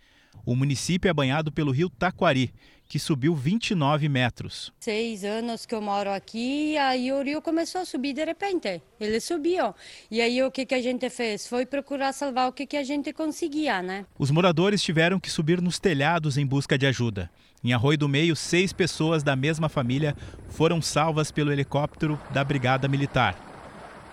O 0.44 0.54
município 0.54 1.08
é 1.08 1.12
banhado 1.12 1.52
pelo 1.52 1.70
rio 1.70 1.90
Taquari, 1.90 2.52
que 2.88 2.98
subiu 2.98 3.34
29 3.34 4.08
metros. 4.08 4.72
Seis 4.80 5.22
anos 5.22 5.66
que 5.66 5.74
eu 5.74 5.82
moro 5.82 6.10
aqui, 6.10 6.76
aí 6.78 7.12
o 7.12 7.22
rio 7.22 7.42
começou 7.42 7.82
a 7.82 7.84
subir 7.84 8.14
de 8.14 8.24
repente. 8.24 8.80
Ele 8.98 9.20
subiu. 9.20 9.74
E 10.10 10.22
aí 10.22 10.42
o 10.42 10.50
que, 10.50 10.64
que 10.64 10.74
a 10.74 10.80
gente 10.80 11.10
fez? 11.10 11.46
Foi 11.46 11.66
procurar 11.66 12.14
salvar 12.14 12.48
o 12.48 12.52
que, 12.52 12.66
que 12.66 12.78
a 12.78 12.82
gente 12.82 13.12
conseguia, 13.12 13.82
né? 13.82 14.06
Os 14.18 14.30
moradores 14.30 14.82
tiveram 14.82 15.20
que 15.20 15.30
subir 15.30 15.60
nos 15.60 15.78
telhados 15.78 16.38
em 16.38 16.46
busca 16.46 16.78
de 16.78 16.86
ajuda. 16.86 17.30
Em 17.62 17.74
Arroio 17.74 17.98
do 17.98 18.08
Meio, 18.08 18.34
seis 18.34 18.72
pessoas 18.72 19.22
da 19.22 19.36
mesma 19.36 19.68
família 19.68 20.16
foram 20.48 20.80
salvas 20.80 21.30
pelo 21.30 21.52
helicóptero 21.52 22.18
da 22.30 22.42
Brigada 22.42 22.88
Militar. 22.88 23.36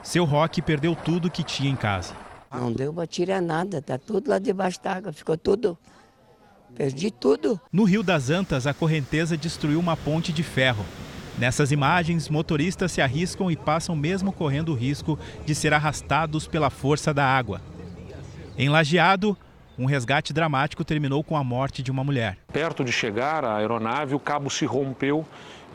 Seu 0.04 0.26
Roque 0.26 0.62
perdeu 0.62 0.96
tudo 0.96 1.32
que 1.32 1.44
tinha 1.44 1.70
em 1.70 1.76
casa. 1.76 2.25
Não 2.60 2.72
deu 2.72 2.94
para 2.94 3.08
tirar 3.08 3.42
nada, 3.42 3.82
tá 3.82 3.98
tudo 3.98 4.30
lá 4.30 4.40
debaixo 4.40 4.82
d'água, 4.82 5.12
ficou 5.12 5.38
tudo 5.38 5.78
Perdi 6.76 7.10
tudo. 7.10 7.60
No 7.72 7.86
Rio 7.86 8.04
das 8.04 8.30
Antas, 8.30 8.68
a 8.68 8.74
correnteza 8.74 9.38
destruiu 9.38 9.80
uma 9.80 9.96
ponte 9.96 10.34
de 10.34 10.44
ferro. 10.44 10.86
Nessas 11.38 11.72
imagens, 11.72 12.30
motoristas 12.30 12.92
se 12.92 13.02
arriscam 13.02 13.50
e 13.50 13.56
passam 13.56 13.96
mesmo 13.96 14.32
correndo 14.32 14.74
o 14.74 14.76
risco 14.76 15.18
de 15.46 15.56
ser 15.56 15.74
arrastados 15.74 16.48
pela 16.48 16.70
força 16.70 17.14
da 17.14 17.26
água. 17.26 17.62
Em 18.58 18.68
Lajeado, 18.68 19.38
um 19.78 19.86
resgate 19.86 20.34
dramático 20.34 20.84
terminou 20.84 21.24
com 21.24 21.38
a 21.38 21.44
morte 21.44 21.82
de 21.82 21.92
uma 21.92 22.04
mulher. 22.04 22.38
Perto 22.52 22.84
de 22.84 22.92
chegar 22.92 23.46
a 23.46 23.56
aeronave, 23.56 24.16
o 24.16 24.20
cabo 24.20 24.50
se 24.50 24.66
rompeu 24.66 25.26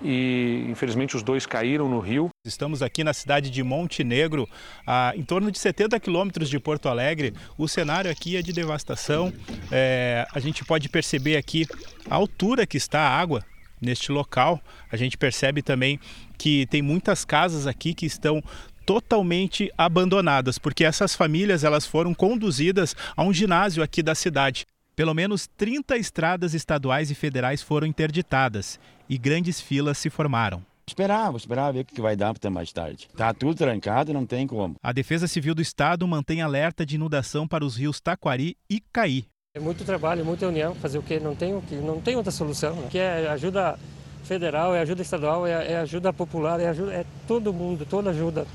e 0.02 0.66
infelizmente 0.68 1.16
os 1.16 1.22
dois 1.22 1.46
caíram 1.46 1.88
no 1.88 2.00
rio. 2.00 2.28
Estamos 2.44 2.82
aqui 2.82 3.04
na 3.04 3.12
cidade 3.12 3.50
de 3.50 3.62
Montenegro, 3.62 4.48
a, 4.86 5.12
em 5.14 5.22
torno 5.22 5.50
de 5.50 5.58
70 5.58 5.98
quilômetros 6.00 6.48
de 6.48 6.58
Porto 6.58 6.88
Alegre. 6.88 7.34
O 7.58 7.68
cenário 7.68 8.10
aqui 8.10 8.36
é 8.36 8.42
de 8.42 8.52
devastação. 8.52 9.32
É, 9.70 10.26
a 10.32 10.40
gente 10.40 10.64
pode 10.64 10.88
perceber 10.88 11.36
aqui 11.36 11.66
a 12.08 12.14
altura 12.14 12.66
que 12.66 12.76
está 12.76 13.00
a 13.00 13.18
água 13.18 13.44
neste 13.80 14.12
local. 14.12 14.60
A 14.90 14.96
gente 14.96 15.16
percebe 15.16 15.62
também 15.62 15.98
que 16.38 16.66
tem 16.66 16.82
muitas 16.82 17.24
casas 17.24 17.66
aqui 17.66 17.94
que 17.94 18.06
estão 18.06 18.42
totalmente 18.86 19.70
abandonadas, 19.78 20.58
porque 20.58 20.84
essas 20.84 21.14
famílias 21.14 21.62
elas 21.62 21.86
foram 21.86 22.12
conduzidas 22.12 22.96
a 23.16 23.22
um 23.22 23.32
ginásio 23.32 23.82
aqui 23.82 24.02
da 24.02 24.14
cidade. 24.14 24.66
Pelo 24.94 25.14
menos 25.14 25.46
30 25.56 25.96
estradas 25.96 26.54
estaduais 26.54 27.10
e 27.10 27.14
federais 27.14 27.62
foram 27.62 27.86
interditadas 27.86 28.78
e 29.08 29.16
grandes 29.16 29.60
filas 29.60 29.98
se 29.98 30.10
formaram. 30.10 30.62
Esperar, 30.86 31.28
vou 31.28 31.36
esperar 31.36 31.72
ver 31.72 31.80
o 31.80 31.84
que 31.84 32.00
vai 32.00 32.16
dar 32.16 32.30
até 32.30 32.50
mais 32.50 32.72
tarde. 32.72 33.08
Tá 33.16 33.32
tudo 33.32 33.54
trancado, 33.54 34.12
não 34.12 34.26
tem 34.26 34.46
como. 34.46 34.74
A 34.82 34.92
Defesa 34.92 35.28
Civil 35.28 35.54
do 35.54 35.62
Estado 35.62 36.06
mantém 36.06 36.42
alerta 36.42 36.84
de 36.84 36.96
inundação 36.96 37.46
para 37.46 37.64
os 37.64 37.76
rios 37.76 38.00
Taquari 38.00 38.56
e 38.68 38.80
Caí. 38.92 39.24
É 39.54 39.60
muito 39.60 39.84
trabalho, 39.84 40.24
muita 40.24 40.48
união, 40.48 40.74
fazer 40.74 40.98
o 40.98 41.02
que 41.02 41.18
não 41.20 41.34
tem, 41.34 41.52
não 41.82 42.00
tem 42.00 42.16
outra 42.16 42.32
solução. 42.32 42.74
Né? 42.74 42.88
Que 42.90 42.98
é 42.98 43.28
ajuda 43.28 43.78
federal, 44.24 44.74
é 44.74 44.80
ajuda 44.80 45.02
estadual, 45.02 45.46
é, 45.46 45.72
é 45.72 45.76
ajuda 45.78 46.12
popular, 46.12 46.60
é, 46.60 46.68
ajuda, 46.68 46.92
é 46.92 47.04
todo 47.26 47.52
mundo, 47.52 47.86
toda 47.88 48.10
ajuda 48.10 48.46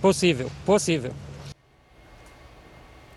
possível, 0.00 0.50
possível. 0.64 1.12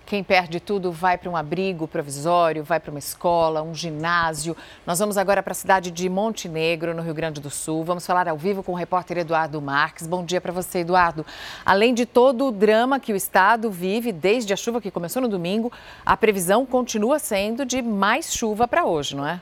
Quem 0.10 0.24
perde 0.24 0.60
tudo 0.60 0.92
vai 0.92 1.20
para 1.20 1.30
um 1.30 1.38
abrigo 1.38 1.88
provisório, 1.88 2.64
vai 2.64 2.80
para 2.80 2.90
uma 2.90 2.98
escola, 2.98 3.62
um 3.62 3.76
ginásio. 3.76 4.58
Nós 4.84 4.98
vamos 4.98 5.20
agora 5.20 5.44
para 5.44 5.52
a 5.52 5.56
cidade 5.56 5.92
de 5.92 6.10
Montenegro, 6.10 6.96
no 6.96 7.04
Rio 7.04 7.14
Grande 7.14 7.40
do 7.40 7.52
Sul. 7.52 7.84
Vamos 7.84 8.08
falar 8.08 8.28
ao 8.28 8.36
vivo 8.36 8.64
com 8.64 8.72
o 8.72 8.76
repórter 8.76 9.20
Eduardo 9.20 9.62
Marques. 9.62 10.08
Bom 10.08 10.26
dia 10.26 10.42
para 10.42 10.52
você, 10.52 10.80
Eduardo. 10.80 11.24
Além 11.64 11.94
de 11.94 12.08
todo 12.08 12.48
o 12.48 12.52
drama 12.52 13.00
que 13.00 13.14
o 13.14 13.16
estado 13.16 13.70
vive 13.70 14.12
desde 14.12 14.52
a 14.52 14.56
chuva 14.56 14.82
que 14.82 14.90
começou 14.90 15.22
no 15.22 15.28
domingo, 15.28 15.72
a 16.04 16.18
previsão 16.18 16.66
continua 16.66 17.20
sendo 17.20 17.64
de 17.64 17.80
mais 17.80 18.34
chuva 18.34 18.68
para 18.68 18.86
hoje, 18.86 19.16
não 19.16 19.28
é? 19.28 19.40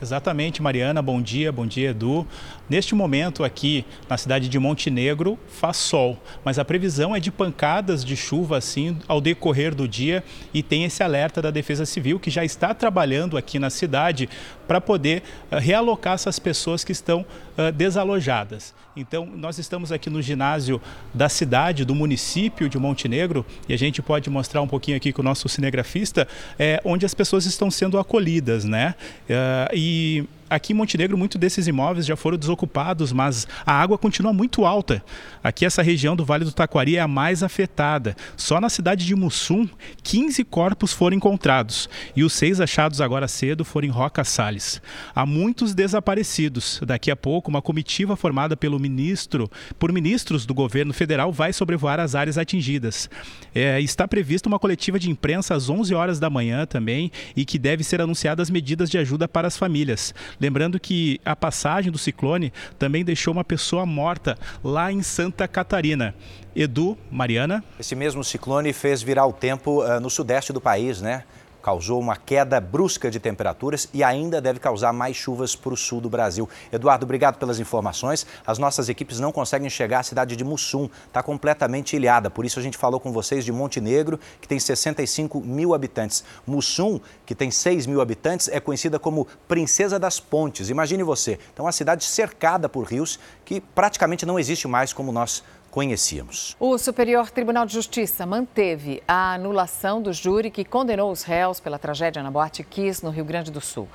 Exatamente, 0.00 0.62
Mariana. 0.62 1.02
Bom 1.02 1.20
dia, 1.20 1.50
bom 1.50 1.66
dia, 1.66 1.90
Edu. 1.90 2.24
Neste 2.68 2.94
momento 2.94 3.44
aqui 3.44 3.84
na 4.08 4.18
cidade 4.18 4.48
de 4.48 4.58
Montenegro 4.58 5.38
faz 5.48 5.78
sol, 5.78 6.18
mas 6.44 6.58
a 6.58 6.64
previsão 6.64 7.16
é 7.16 7.20
de 7.20 7.30
pancadas 7.30 8.04
de 8.04 8.14
chuva 8.14 8.58
assim 8.58 8.98
ao 9.08 9.20
decorrer 9.20 9.74
do 9.74 9.88
dia 9.88 10.22
e 10.52 10.62
tem 10.62 10.84
esse 10.84 11.02
alerta 11.02 11.40
da 11.40 11.50
Defesa 11.50 11.86
Civil 11.86 12.20
que 12.20 12.30
já 12.30 12.44
está 12.44 12.74
trabalhando 12.74 13.38
aqui 13.38 13.58
na 13.58 13.70
cidade 13.70 14.28
para 14.66 14.80
poder 14.80 15.22
uh, 15.50 15.56
realocar 15.56 16.12
essas 16.12 16.38
pessoas 16.38 16.84
que 16.84 16.92
estão 16.92 17.24
uh, 17.56 17.72
desalojadas. 17.72 18.74
Então, 18.94 19.24
nós 19.24 19.58
estamos 19.58 19.92
aqui 19.92 20.10
no 20.10 20.20
ginásio 20.20 20.80
da 21.14 21.28
cidade, 21.28 21.84
do 21.84 21.94
município 21.94 22.68
de 22.68 22.78
Montenegro, 22.78 23.46
e 23.68 23.72
a 23.72 23.78
gente 23.78 24.02
pode 24.02 24.28
mostrar 24.28 24.60
um 24.60 24.66
pouquinho 24.66 24.96
aqui 24.96 25.12
com 25.12 25.22
o 25.22 25.24
nosso 25.24 25.48
cinegrafista, 25.48 26.26
é, 26.58 26.82
onde 26.84 27.06
as 27.06 27.14
pessoas 27.14 27.46
estão 27.46 27.70
sendo 27.70 27.98
acolhidas, 27.98 28.64
né? 28.64 28.94
Uh, 29.22 29.74
e 29.74 30.24
aqui 30.48 30.72
em 30.72 30.76
Montenegro, 30.76 31.16
muitos 31.16 31.38
desses 31.38 31.66
imóveis 31.66 32.06
já 32.06 32.16
foram 32.16 32.38
desocupados, 32.38 33.12
mas 33.12 33.46
a 33.64 33.72
água 33.72 33.98
continua 33.98 34.32
muito 34.32 34.64
alta. 34.64 35.04
Aqui, 35.42 35.64
essa 35.64 35.82
região 35.82 36.16
do 36.16 36.24
Vale 36.24 36.44
do 36.44 36.52
Taquari 36.52 36.96
é 36.96 37.00
a 37.00 37.08
mais 37.08 37.42
afetada. 37.42 38.16
Só 38.36 38.60
na 38.60 38.68
cidade 38.68 39.06
de 39.06 39.14
Mussum, 39.14 39.68
15 40.02 40.44
corpos 40.44 40.92
foram 40.92 41.16
encontrados 41.16 41.88
e 42.14 42.24
os 42.24 42.32
seis 42.32 42.60
achados 42.60 43.00
agora 43.00 43.28
cedo 43.28 43.64
foram 43.64 43.88
em 43.88 43.90
Roca 43.90 44.24
Salles. 44.24 44.80
Há 45.14 45.24
muitos 45.26 45.74
desaparecidos. 45.74 46.80
Daqui 46.84 47.10
a 47.10 47.16
pouco, 47.16 47.50
uma 47.50 47.62
comitiva 47.62 48.16
formada 48.16 48.56
pelo 48.56 48.78
ministro, 48.78 49.50
por 49.78 49.92
ministros 49.92 50.46
do 50.46 50.54
governo 50.54 50.92
federal 50.92 51.32
vai 51.32 51.52
sobrevoar 51.52 52.00
as 52.00 52.14
áreas 52.14 52.38
atingidas. 52.38 53.08
É, 53.54 53.80
está 53.80 54.06
prevista 54.06 54.48
uma 54.48 54.58
coletiva 54.58 54.98
de 54.98 55.10
imprensa 55.10 55.54
às 55.54 55.68
11 55.68 55.94
horas 55.94 56.20
da 56.20 56.30
manhã 56.30 56.66
também 56.66 57.10
e 57.36 57.44
que 57.44 57.58
deve 57.58 57.84
ser 57.84 58.00
anunciadas 58.00 58.50
medidas 58.50 58.90
de 58.90 58.98
ajuda 58.98 59.28
para 59.28 59.48
as 59.48 59.56
famílias. 59.56 60.14
Lembrando 60.40 60.78
que 60.78 61.20
a 61.24 61.34
passagem 61.34 61.90
do 61.90 61.98
ciclone 61.98 62.52
também 62.78 63.04
deixou 63.04 63.32
uma 63.32 63.44
pessoa 63.44 63.84
morta 63.84 64.38
lá 64.62 64.92
em 64.92 65.02
Santa 65.02 65.48
Catarina. 65.48 66.14
Edu, 66.54 66.96
Mariana. 67.10 67.62
Esse 67.78 67.94
mesmo 67.94 68.24
ciclone 68.24 68.72
fez 68.72 69.02
virar 69.02 69.26
o 69.26 69.32
tempo 69.32 69.82
uh, 69.84 70.00
no 70.00 70.10
sudeste 70.10 70.52
do 70.52 70.60
país, 70.60 71.00
né? 71.00 71.24
Causou 71.68 72.00
uma 72.00 72.16
queda 72.16 72.58
brusca 72.62 73.10
de 73.10 73.20
temperaturas 73.20 73.90
e 73.92 74.02
ainda 74.02 74.40
deve 74.40 74.58
causar 74.58 74.90
mais 74.90 75.14
chuvas 75.14 75.54
para 75.54 75.74
o 75.74 75.76
sul 75.76 76.00
do 76.00 76.08
Brasil. 76.08 76.48
Eduardo, 76.72 77.04
obrigado 77.04 77.36
pelas 77.36 77.60
informações. 77.60 78.26
As 78.46 78.58
nossas 78.58 78.88
equipes 78.88 79.20
não 79.20 79.30
conseguem 79.30 79.68
chegar 79.68 79.98
à 79.98 80.02
cidade 80.02 80.34
de 80.34 80.42
Mussum, 80.42 80.88
está 81.06 81.22
completamente 81.22 81.94
ilhada. 81.94 82.30
Por 82.30 82.46
isso 82.46 82.58
a 82.58 82.62
gente 82.62 82.78
falou 82.78 82.98
com 82.98 83.12
vocês 83.12 83.44
de 83.44 83.52
Montenegro, 83.52 84.18
que 84.40 84.48
tem 84.48 84.58
65 84.58 85.42
mil 85.42 85.74
habitantes. 85.74 86.24
Mussum, 86.46 86.98
que 87.26 87.34
tem 87.34 87.50
6 87.50 87.84
mil 87.84 88.00
habitantes, 88.00 88.48
é 88.48 88.58
conhecida 88.60 88.98
como 88.98 89.26
Princesa 89.46 89.98
das 89.98 90.18
Pontes. 90.18 90.70
Imagine 90.70 91.02
você. 91.02 91.38
Então, 91.52 91.66
uma 91.66 91.72
cidade 91.72 92.02
cercada 92.02 92.66
por 92.66 92.86
rios 92.86 93.20
que 93.44 93.60
praticamente 93.60 94.24
não 94.24 94.38
existe 94.38 94.66
mais 94.66 94.94
como 94.94 95.12
nós 95.12 95.44
conhecíamos. 95.78 96.56
O 96.58 96.76
Superior 96.76 97.30
Tribunal 97.30 97.64
de 97.64 97.72
Justiça 97.72 98.26
manteve 98.26 99.00
a 99.06 99.34
anulação 99.34 100.02
do 100.02 100.12
júri 100.12 100.50
que 100.50 100.64
condenou 100.64 101.12
os 101.12 101.22
réus 101.22 101.60
pela 101.60 101.78
tragédia 101.78 102.20
na 102.20 102.32
Boate 102.32 102.64
Kiss, 102.64 103.04
no 103.04 103.12
Rio 103.12 103.24
Grande 103.24 103.52
do 103.52 103.60
Sul. 103.60 103.86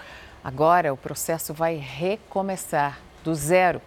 Agora, 0.41 0.93
o 0.93 0.97
processo 0.97 1.53
vai 1.53 1.75
recomeçar 1.75 2.99
do 3.21 3.35
zero. 3.35 3.81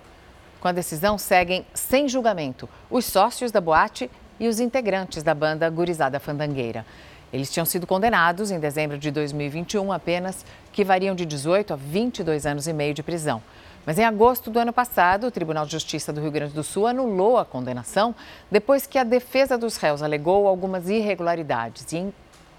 Com 0.61 0.69
a 0.69 0.73
decisão, 0.73 1.17
seguem 1.17 1.65
sem 1.73 2.07
julgamento 2.07 2.69
os 2.91 3.07
sócios 3.07 3.51
da 3.51 3.63
boate 3.63 4.11
e 4.39 4.47
os 4.47 4.61
integrantes 4.61 5.23
da 5.23 5.35
banda 5.35 5.67
Gurizada 5.71 6.21
Fandangueira. 6.21 6.85
Eles 7.33 7.51
tinham 7.51 7.65
sido 7.65 7.87
condenados 7.87 8.51
em 8.51 8.61
dezembro 8.61 8.99
de 8.99 9.11
2021 9.11 9.91
apenas, 9.91 10.45
que 10.71 10.85
variam 10.85 11.15
de 11.15 11.25
18 11.25 11.73
a 11.73 11.77
22 11.77 12.45
anos 12.45 12.69
e 12.69 12.75
meio 12.75 12.93
de 12.93 13.03
prisão. 13.03 13.43
Mas 13.87 13.99
em 14.01 14.05
agosto 14.05 14.51
do 14.51 14.59
ano 14.59 14.72
passado, 14.72 15.29
o 15.29 15.31
Tribunal 15.31 15.64
de 15.64 15.70
Justiça 15.70 16.12
do 16.12 16.20
Rio 16.20 16.33
Grande 16.33 16.53
do 16.53 16.64
Sul 16.64 16.88
anulou 16.88 17.38
a 17.38 17.44
condenação 17.44 18.16
depois 18.51 18.85
que 18.85 18.99
a 18.99 19.05
defesa 19.05 19.57
dos 19.57 19.77
réus 19.77 20.03
alegou 20.03 20.49
algumas 20.49 20.88
irregularidades. 20.88 21.92
E 21.92 21.99
em 21.99 22.12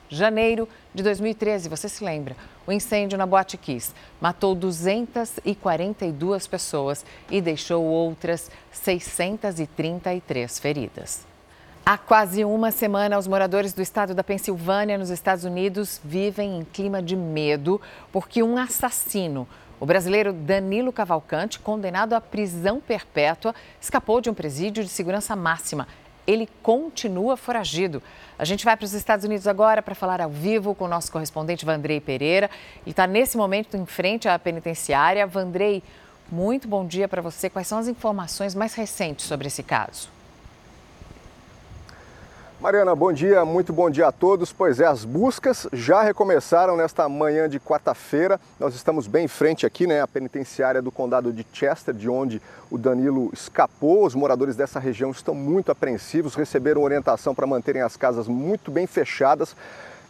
janeiro 0.08 0.70
de 0.94 1.04
2013, 1.04 1.68
você 1.68 1.90
se 1.90 2.02
lembra, 2.02 2.34
o 2.66 2.72
incêndio 2.72 3.18
na 3.18 3.26
Boate 3.26 3.58
Kiss 3.58 3.94
matou 4.22 4.56
242 4.56 6.48
pessoas 6.48 7.06
e 7.30 7.42
deixou 7.42 7.84
outras 7.84 8.50
633 8.72 10.60
feridas. 10.60 11.28
Há 11.86 11.98
quase 11.98 12.46
uma 12.46 12.72
semana, 12.72 13.18
os 13.18 13.28
moradores 13.28 13.74
do 13.74 13.82
estado 13.82 14.14
da 14.14 14.24
Pensilvânia, 14.24 14.98
nos 14.98 15.10
Estados 15.10 15.44
Unidos, 15.46 16.02
vivem 16.04 16.60
em 16.60 16.64
clima 16.66 17.02
de 17.02 17.16
medo 17.16 17.82
porque 18.12 18.44
um 18.44 18.58
assassino 18.58 19.48
o 19.80 19.86
brasileiro 19.86 20.34
Danilo 20.34 20.92
Cavalcante, 20.92 21.60
condenado 21.60 22.14
à 22.14 22.22
prisão 22.22 22.80
perpétua, 22.80 23.54
escapou 23.80 24.20
de 24.20 24.30
um 24.30 24.34
presídio 24.34 24.84
de 24.84 24.90
segurança 24.90 25.36
máxima. 25.36 25.88
Ele 26.26 26.50
continua 26.62 27.38
foragido. 27.38 28.02
A 28.38 28.44
gente 28.44 28.66
vai 28.66 28.76
para 28.76 28.86
os 28.86 28.94
Estados 28.94 29.24
Unidos 29.24 29.48
agora 29.48 29.82
para 29.82 29.96
falar 29.96 30.20
ao 30.20 30.30
vivo 30.30 30.76
com 30.76 30.86
o 30.86 30.88
nosso 30.88 31.12
correspondente 31.12 31.66
Vandrei 31.66 32.02
Pereira. 32.02 32.50
Ele 32.84 32.92
está 32.92 33.08
nesse 33.08 33.38
momento 33.38 33.78
em 33.78 33.86
frente 33.86 34.28
à 34.28 34.38
penitenciária. 34.38 35.26
Vandrei, 35.26 35.82
muito 36.30 36.68
bom 36.68 36.86
dia 36.86 37.08
para 37.08 37.22
você. 37.22 37.50
Quais 37.50 37.68
são 37.68 37.78
as 37.78 37.88
informações 37.88 38.56
mais 38.56 38.74
recentes 38.74 39.26
sobre 39.26 39.48
esse 39.48 39.64
caso? 39.64 40.17
Mariana, 42.60 42.96
bom 42.96 43.14
dia, 43.14 43.46
muito 43.46 43.72
bom 43.72 43.88
dia 43.88 44.08
a 44.08 44.12
todos. 44.12 44.52
Pois 44.52 44.80
é, 44.80 44.86
as 44.88 45.06
buscas 45.06 45.68
já 45.72 46.02
recomeçaram 46.02 46.76
nesta 46.76 47.08
manhã 47.08 47.48
de 47.48 47.60
quarta-feira. 47.60 48.40
Nós 48.60 48.74
estamos 48.74 49.06
bem 49.06 49.26
em 49.26 49.28
frente 49.28 49.64
aqui, 49.64 49.86
né, 49.86 50.02
a 50.02 50.08
penitenciária 50.08 50.82
do 50.82 50.92
condado 50.92 51.32
de 51.32 51.46
Chester, 51.54 51.94
de 51.94 52.10
onde 52.10 52.42
o 52.72 52.78
Danilo 52.80 53.30
escapou. 53.32 54.08
Os 54.08 54.16
moradores 54.16 54.56
dessa 54.56 54.80
região 54.80 55.12
estão 55.12 55.36
muito 55.36 55.72
apreensivos, 55.72 56.34
receberam 56.34 56.82
orientação 56.82 57.36
para 57.36 57.46
manterem 57.46 57.84
as 57.84 57.96
casas 57.96 58.28
muito 58.28 58.72
bem 58.72 58.88
fechadas. 58.88 59.56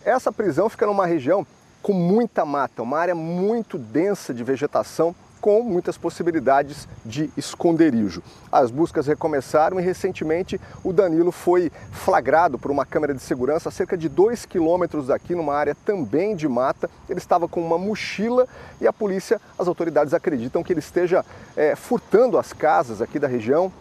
Essa 0.05 0.31
prisão 0.31 0.69
fica 0.69 0.85
numa 0.85 1.05
região 1.05 1.45
com 1.81 1.91
muita 1.91 2.45
mata, 2.45 2.81
uma 2.81 2.97
área 2.97 3.13
muito 3.13 3.77
densa 3.77 4.33
de 4.33 4.43
vegetação 4.45 5.13
com 5.39 5.61
muitas 5.61 5.97
possibilidades 5.97 6.87
de 7.05 7.29
esconderijo. 7.37 8.21
As 8.51 8.71
buscas 8.71 9.07
recomeçaram 9.07 9.79
e 9.79 9.83
recentemente 9.83 10.59
o 10.83 10.91
Danilo 10.91 11.31
foi 11.31 11.71
flagrado 11.91 12.57
por 12.57 12.71
uma 12.71 12.85
câmera 12.85 13.13
de 13.13 13.21
segurança 13.21 13.69
a 13.69 13.71
cerca 13.71 13.97
de 13.97 14.09
dois 14.09 14.45
quilômetros 14.45 15.07
daqui, 15.07 15.35
numa 15.35 15.55
área 15.55 15.75
também 15.85 16.35
de 16.35 16.47
mata. 16.47 16.89
Ele 17.09 17.19
estava 17.19 17.47
com 17.47 17.61
uma 17.61 17.77
mochila 17.77 18.47
e 18.81 18.87
a 18.87 18.93
polícia, 18.93 19.39
as 19.57 19.67
autoridades 19.67 20.13
acreditam 20.13 20.63
que 20.63 20.73
ele 20.73 20.79
esteja 20.79 21.23
é, 21.55 21.75
furtando 21.75 22.37
as 22.37 22.53
casas 22.53 23.01
aqui 23.01 23.19
da 23.19 23.27
região 23.27 23.71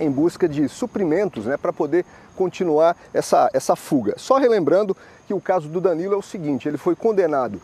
em 0.00 0.10
busca 0.10 0.48
de 0.48 0.68
suprimentos 0.68 1.46
né, 1.46 1.56
para 1.56 1.72
poder 1.72 2.04
continuar 2.36 2.96
essa, 3.12 3.50
essa 3.52 3.74
fuga. 3.74 4.14
Só 4.16 4.38
relembrando 4.38 4.96
que 5.26 5.34
o 5.34 5.40
caso 5.40 5.68
do 5.68 5.80
Danilo 5.80 6.14
é 6.14 6.16
o 6.16 6.22
seguinte: 6.22 6.68
ele 6.68 6.78
foi 6.78 6.94
condenado 6.94 7.60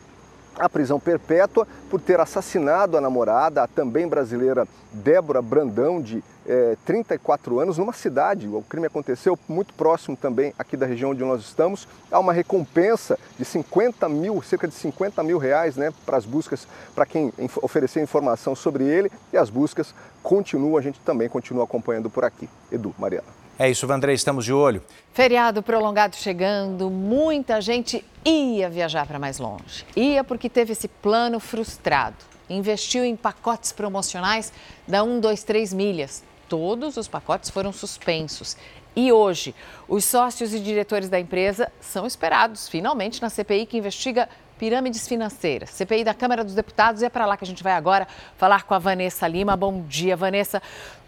a 0.59 0.69
prisão 0.69 1.01
perpétua 1.01 1.67
por 1.91 2.01
ter 2.01 2.21
assassinado 2.21 2.97
a 2.97 3.01
namorada, 3.01 3.63
a 3.63 3.67
também 3.67 4.07
brasileira 4.07 4.67
Débora 4.93 5.43
Brandão, 5.43 6.01
de 6.01 6.23
é, 6.47 6.77
34 6.85 7.59
anos, 7.59 7.79
numa 7.79 7.93
cidade. 7.93 8.47
O 8.49 8.63
crime 8.63 8.87
aconteceu 8.87 9.39
muito 9.49 9.75
próximo 9.75 10.17
também 10.17 10.55
aqui 10.59 10.77
da 10.77 10.87
região 10.87 11.11
onde 11.11 11.25
nós 11.25 11.43
estamos. 11.43 11.89
Há 12.11 12.19
uma 12.19 12.33
recompensa 12.33 13.19
de 13.39 13.45
50 13.45 14.09
mil, 14.09 14.41
cerca 14.43 14.69
de 14.69 14.75
50 14.75 15.23
mil 15.23 15.39
reais 15.39 15.77
né, 15.77 15.93
para 16.05 16.17
as 16.17 16.25
buscas, 16.25 16.67
para 16.95 17.07
quem 17.07 17.33
oferecer 17.63 18.03
informação 18.03 18.55
sobre 18.55 18.85
ele. 18.85 19.11
E 19.33 19.37
as 19.37 19.51
buscas 19.51 19.95
continuam, 20.23 20.77
a 20.77 20.83
gente 20.83 21.01
também 21.01 21.29
continua 21.29 21.65
acompanhando 21.65 22.09
por 22.09 22.25
aqui. 22.25 22.49
Edu, 22.71 22.95
Mariana. 22.99 23.44
É 23.57 23.71
isso, 23.71 23.87
Vandré, 23.87 24.13
estamos 24.13 24.45
de 24.45 24.53
olho. 24.53 24.83
Feriado 25.13 25.63
prolongado 25.63 26.17
chegando, 26.17 26.91
muita 26.91 27.61
gente 27.61 28.05
ia 28.25 28.69
viajar 28.69 29.07
para 29.07 29.17
mais 29.17 29.39
longe. 29.39 29.87
Ia 29.95 30.25
porque 30.25 30.51
teve 30.51 30.73
esse 30.73 30.89
plano 30.89 31.39
frustrado. 31.39 32.17
Investiu 32.51 33.05
em 33.05 33.15
pacotes 33.15 33.71
promocionais 33.71 34.53
da 34.89 35.05
1, 35.05 35.21
2, 35.21 35.45
3 35.45 35.73
milhas. 35.73 36.25
Todos 36.49 36.97
os 36.97 37.07
pacotes 37.07 37.49
foram 37.49 37.73
suspensos. 37.73 38.57
E 38.97 39.13
hoje, 39.13 39.55
os 39.87 40.05
sócios 40.05 40.53
e 40.53 40.59
diretores 40.59 41.09
da 41.09 41.21
empresa 41.21 41.71
são 41.81 42.07
esperados 42.07 42.69
finalmente 42.69 43.23
na 43.23 43.31
CPI 43.31 43.67
que 43.67 43.79
investiga 43.79 44.29
pirâmides 44.59 45.07
financeiras. 45.07 45.71
CPI 45.71 46.03
da 46.03 46.15
Câmara 46.15 46.43
dos 46.43 46.55
Deputados 46.55 47.03
e 47.03 47.05
é 47.05 47.09
para 47.09 47.27
lá 47.27 47.37
que 47.37 47.45
a 47.45 47.47
gente 47.47 47.63
vai 47.63 47.73
agora 47.73 48.07
falar 48.37 48.65
com 48.65 48.75
a 48.75 48.79
Vanessa 48.79 49.29
Lima. 49.29 49.57
Bom 49.57 49.83
dia, 49.83 50.17
Vanessa 50.17 50.61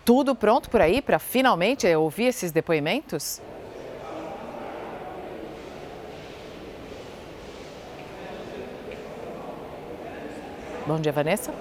tudo 0.07 0.37
pronto 0.37 0.71
por 0.71 0.81
aí 0.81 1.03
para 1.03 1.19
finalmente 1.19 1.93
ouvir 1.97 2.27
esses 2.27 2.53
depoimentos? 2.53 3.43
Bom 10.87 11.01
dia, 11.01 11.11
Vanessa. 11.11 11.53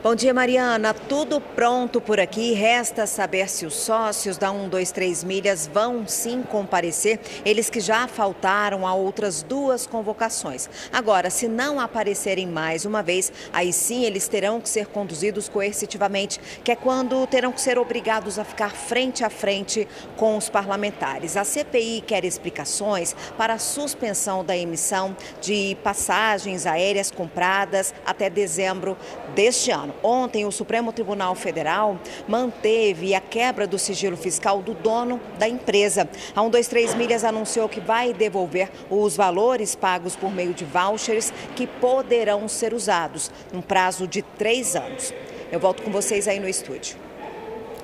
Bom 0.00 0.14
dia, 0.14 0.32
Mariana. 0.32 0.94
Tudo 0.94 1.40
pronto 1.40 2.00
por 2.00 2.20
aqui. 2.20 2.52
Resta 2.52 3.04
saber 3.04 3.48
se 3.48 3.66
os 3.66 3.74
sócios 3.74 4.38
da 4.38 4.48
123 4.48 5.24
Milhas 5.24 5.66
vão 5.66 6.06
sim 6.06 6.40
comparecer, 6.44 7.18
eles 7.44 7.68
que 7.68 7.80
já 7.80 8.06
faltaram 8.06 8.86
a 8.86 8.94
outras 8.94 9.42
duas 9.42 9.88
convocações. 9.88 10.70
Agora, 10.92 11.30
se 11.30 11.48
não 11.48 11.80
aparecerem 11.80 12.46
mais 12.46 12.84
uma 12.84 13.02
vez, 13.02 13.32
aí 13.52 13.72
sim 13.72 14.04
eles 14.04 14.28
terão 14.28 14.60
que 14.60 14.68
ser 14.68 14.86
conduzidos 14.86 15.48
coercitivamente, 15.48 16.38
que 16.62 16.70
é 16.70 16.76
quando 16.76 17.26
terão 17.26 17.50
que 17.50 17.60
ser 17.60 17.76
obrigados 17.76 18.38
a 18.38 18.44
ficar 18.44 18.70
frente 18.70 19.24
a 19.24 19.30
frente 19.30 19.88
com 20.16 20.36
os 20.36 20.48
parlamentares. 20.48 21.36
A 21.36 21.42
CPI 21.42 22.04
quer 22.06 22.24
explicações 22.24 23.16
para 23.36 23.54
a 23.54 23.58
suspensão 23.58 24.44
da 24.44 24.56
emissão 24.56 25.16
de 25.40 25.76
passagens 25.82 26.66
aéreas 26.66 27.10
compradas 27.10 27.92
até 28.06 28.30
dezembro 28.30 28.96
deste 29.34 29.72
ano 29.72 29.87
Ontem, 30.02 30.44
o 30.44 30.52
Supremo 30.52 30.92
Tribunal 30.92 31.34
Federal 31.34 31.98
manteve 32.26 33.14
a 33.14 33.20
quebra 33.20 33.66
do 33.66 33.78
sigilo 33.78 34.16
fiscal 34.16 34.60
do 34.62 34.74
dono 34.74 35.20
da 35.38 35.48
empresa. 35.48 36.08
A 36.34 36.40
123 36.40 36.94
Milhas 36.94 37.24
anunciou 37.24 37.68
que 37.68 37.80
vai 37.80 38.12
devolver 38.12 38.70
os 38.90 39.16
valores 39.16 39.74
pagos 39.74 40.16
por 40.16 40.32
meio 40.32 40.54
de 40.54 40.64
vouchers 40.64 41.32
que 41.54 41.66
poderão 41.66 42.48
ser 42.48 42.72
usados 42.74 43.30
num 43.52 43.62
prazo 43.62 44.06
de 44.06 44.22
três 44.22 44.74
anos. 44.76 45.12
Eu 45.50 45.60
volto 45.60 45.82
com 45.82 45.90
vocês 45.90 46.28
aí 46.28 46.38
no 46.38 46.48
estúdio. 46.48 46.96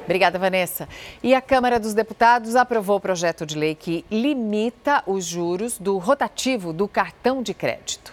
Obrigada, 0.04 0.38
Vanessa. 0.38 0.86
E 1.22 1.34
a 1.34 1.40
Câmara 1.40 1.80
dos 1.80 1.94
Deputados 1.94 2.56
aprovou 2.56 2.96
o 2.96 3.00
projeto 3.00 3.46
de 3.46 3.56
lei 3.56 3.74
que 3.74 4.04
limita 4.10 5.02
os 5.06 5.24
juros 5.24 5.78
do 5.78 5.96
rotativo 5.96 6.72
do 6.72 6.86
cartão 6.86 7.42
de 7.42 7.54
crédito. 7.54 8.12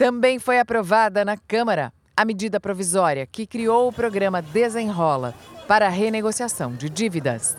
Também 0.00 0.38
foi 0.38 0.58
aprovada 0.58 1.26
na 1.26 1.36
Câmara 1.36 1.92
a 2.16 2.24
medida 2.24 2.58
provisória 2.58 3.26
que 3.26 3.46
criou 3.46 3.86
o 3.86 3.92
programa 3.92 4.40
Desenrola 4.40 5.34
para 5.68 5.84
a 5.84 5.90
renegociação 5.90 6.72
de 6.72 6.88
dívidas. 6.88 7.54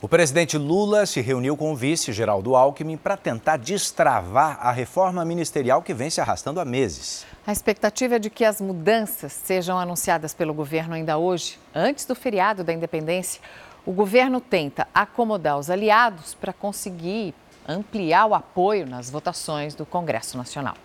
O 0.00 0.06
presidente 0.06 0.56
Lula 0.56 1.06
se 1.06 1.20
reuniu 1.20 1.56
com 1.56 1.72
o 1.72 1.76
vice 1.76 2.12
Geraldo 2.12 2.54
Alckmin 2.54 2.96
para 2.96 3.16
tentar 3.16 3.56
destravar 3.56 4.56
a 4.60 4.70
reforma 4.70 5.24
ministerial 5.24 5.82
que 5.82 5.92
vem 5.92 6.08
se 6.08 6.20
arrastando 6.20 6.60
há 6.60 6.64
meses. 6.64 7.26
A 7.44 7.50
expectativa 7.50 8.14
é 8.14 8.18
de 8.20 8.30
que 8.30 8.44
as 8.44 8.60
mudanças 8.60 9.32
sejam 9.32 9.76
anunciadas 9.76 10.32
pelo 10.32 10.54
governo 10.54 10.94
ainda 10.94 11.18
hoje, 11.18 11.58
antes 11.74 12.06
do 12.06 12.14
feriado 12.14 12.62
da 12.62 12.72
independência. 12.72 13.42
O 13.84 13.90
governo 13.90 14.40
tenta 14.40 14.86
acomodar 14.94 15.58
os 15.58 15.68
aliados 15.68 16.32
para 16.32 16.52
conseguir 16.52 17.34
ampliar 17.66 18.26
o 18.26 18.34
apoio 18.34 18.86
nas 18.86 19.10
votações 19.10 19.74
do 19.74 19.84
Congresso 19.84 20.36
Nacional. 20.36 20.76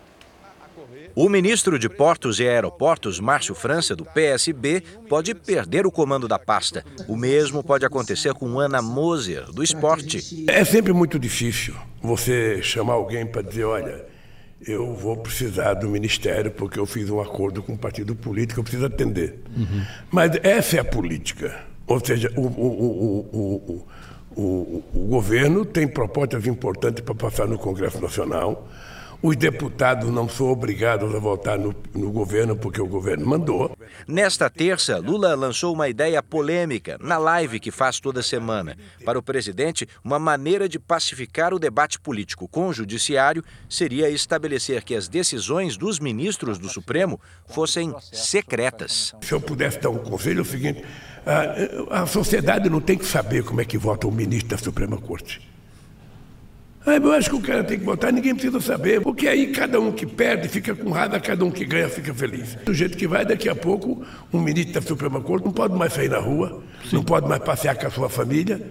O 1.15 1.27
ministro 1.27 1.77
de 1.77 1.89
Portos 1.89 2.39
e 2.39 2.47
Aeroportos, 2.47 3.19
Márcio 3.19 3.53
França, 3.53 3.95
do 3.95 4.05
PSB, 4.05 4.81
pode 5.07 5.33
perder 5.33 5.85
o 5.85 5.91
comando 5.91 6.27
da 6.27 6.39
pasta. 6.39 6.85
O 7.07 7.17
mesmo 7.17 7.63
pode 7.63 7.85
acontecer 7.85 8.33
com 8.33 8.59
Ana 8.59 8.81
Moser, 8.81 9.51
do 9.51 9.63
esporte. 9.63 10.45
É 10.47 10.63
sempre 10.63 10.93
muito 10.93 11.19
difícil 11.19 11.75
você 12.01 12.61
chamar 12.61 12.93
alguém 12.93 13.25
para 13.25 13.41
dizer: 13.41 13.65
olha, 13.65 14.05
eu 14.65 14.93
vou 14.93 15.17
precisar 15.17 15.73
do 15.73 15.89
ministério 15.89 16.51
porque 16.51 16.79
eu 16.79 16.85
fiz 16.85 17.09
um 17.09 17.19
acordo 17.19 17.63
com 17.63 17.73
um 17.73 17.77
partido 17.77 18.15
político, 18.15 18.59
eu 18.59 18.63
preciso 18.63 18.85
atender. 18.85 19.39
Uhum. 19.55 19.85
Mas 20.11 20.31
essa 20.43 20.77
é 20.77 20.79
a 20.79 20.85
política. 20.85 21.65
Ou 21.87 22.03
seja, 22.03 22.31
o, 22.35 22.41
o, 22.41 23.27
o, 23.31 23.47
o, 23.73 23.87
o 24.39 25.07
governo 25.07 25.65
tem 25.65 25.87
propostas 25.87 26.45
importantes 26.47 27.03
para 27.03 27.15
passar 27.15 27.47
no 27.47 27.57
Congresso 27.57 28.01
Nacional. 28.01 28.67
os 29.21 29.35
deputados 29.35 30.09
não 30.09 30.29
são 30.29 30.47
obrigados 30.47 31.13
a 31.13 31.19
votar 31.19 31.59
no, 31.59 31.75
no, 31.93 32.09
governo 32.09 32.55
porque 32.55 32.81
o 32.81 32.87
governo 32.87 33.25
mandou. 33.25 33.75
Nesta 34.07 34.49
terça, 34.49 34.97
Lula 34.97 35.35
lançou 35.35 35.73
uma 35.73 35.89
ideia 35.89 36.23
polêmica 36.23 36.97
na 37.01 37.17
live 37.17 37.59
que 37.59 37.69
faz 37.69 37.99
toda 37.99 38.23
semana. 38.23 38.77
Para 39.03 39.19
o 39.19 39.23
presidente, 39.23 39.87
uma 40.03 40.17
maneira 40.17 40.69
de 40.69 40.79
pacificar 40.79 41.53
o 41.53 41.59
debate 41.59 41.99
político 41.99 42.47
com 42.47 42.69
o 42.69 42.73
judiciário 42.73 43.43
seria 43.69 44.09
estabelecer 44.09 44.83
que 44.83 44.95
as 44.95 45.09
decisões 45.09 45.75
dos 45.75 45.99
ministros 45.99 46.57
do 46.57 46.69
Supremo 46.69 47.19
fossem 47.45 47.93
secretas. 48.13 49.13
Se 49.21 49.33
eu 49.33 49.41
pudesse 49.41 49.79
dar 49.79 49.89
um 49.89 49.97
conselho, 49.97 50.39
é 50.39 50.41
o 50.43 50.45
seguinte: 50.45 50.83
a, 51.25 52.01
a 52.01 52.05
sociedade 52.05 52.69
não 52.69 52.81
tem 52.81 52.97
que 52.97 53.05
saber 53.05 53.43
como 53.43 53.61
é 53.61 53.65
que 53.65 53.77
vota 53.77 54.07
o 54.07 54.11
ministro 54.11 54.49
da 54.49 54.57
Suprema 54.57 54.97
Corte. 54.97 55.41
Ah, 56.85 56.95
eu 56.95 57.11
acho 57.11 57.29
que 57.29 57.35
o 57.35 57.41
cara 57.41 57.63
tem 57.63 57.77
que 57.77 57.85
votar, 57.85 58.11
ninguém 58.11 58.33
precisa 58.33 58.59
saber, 58.61 59.01
porque 59.01 59.27
aí 59.27 59.47
cada 59.51 59.79
um 59.79 59.91
que 59.91 60.05
perde 60.05 60.47
fica 60.47 60.73
com 60.73 60.89
raiva, 60.91 61.19
cada 61.19 61.43
um 61.43 61.51
que 61.51 61.65
ganha 61.65 61.89
fica 61.89 62.13
feliz. 62.13 62.55
Do 62.65 62.73
jeito 62.73 62.97
que 62.97 63.07
vai, 63.07 63.25
daqui 63.25 63.49
a 63.49 63.55
pouco, 63.55 64.03
um 64.33 64.39
ministro 64.39 64.73
da 64.73 64.81
Suprema 64.81 65.19
Corte 65.21 65.45
não 65.45 65.51
pode 65.51 65.75
mais 65.75 65.93
sair 65.93 66.09
na 66.09 66.19
rua, 66.19 66.63
Sim. 66.89 66.95
não 66.95 67.03
pode 67.03 67.27
mais 67.27 67.43
passear 67.43 67.75
com 67.75 67.85
a 67.85 67.91
sua 67.91 68.09
família, 68.09 68.65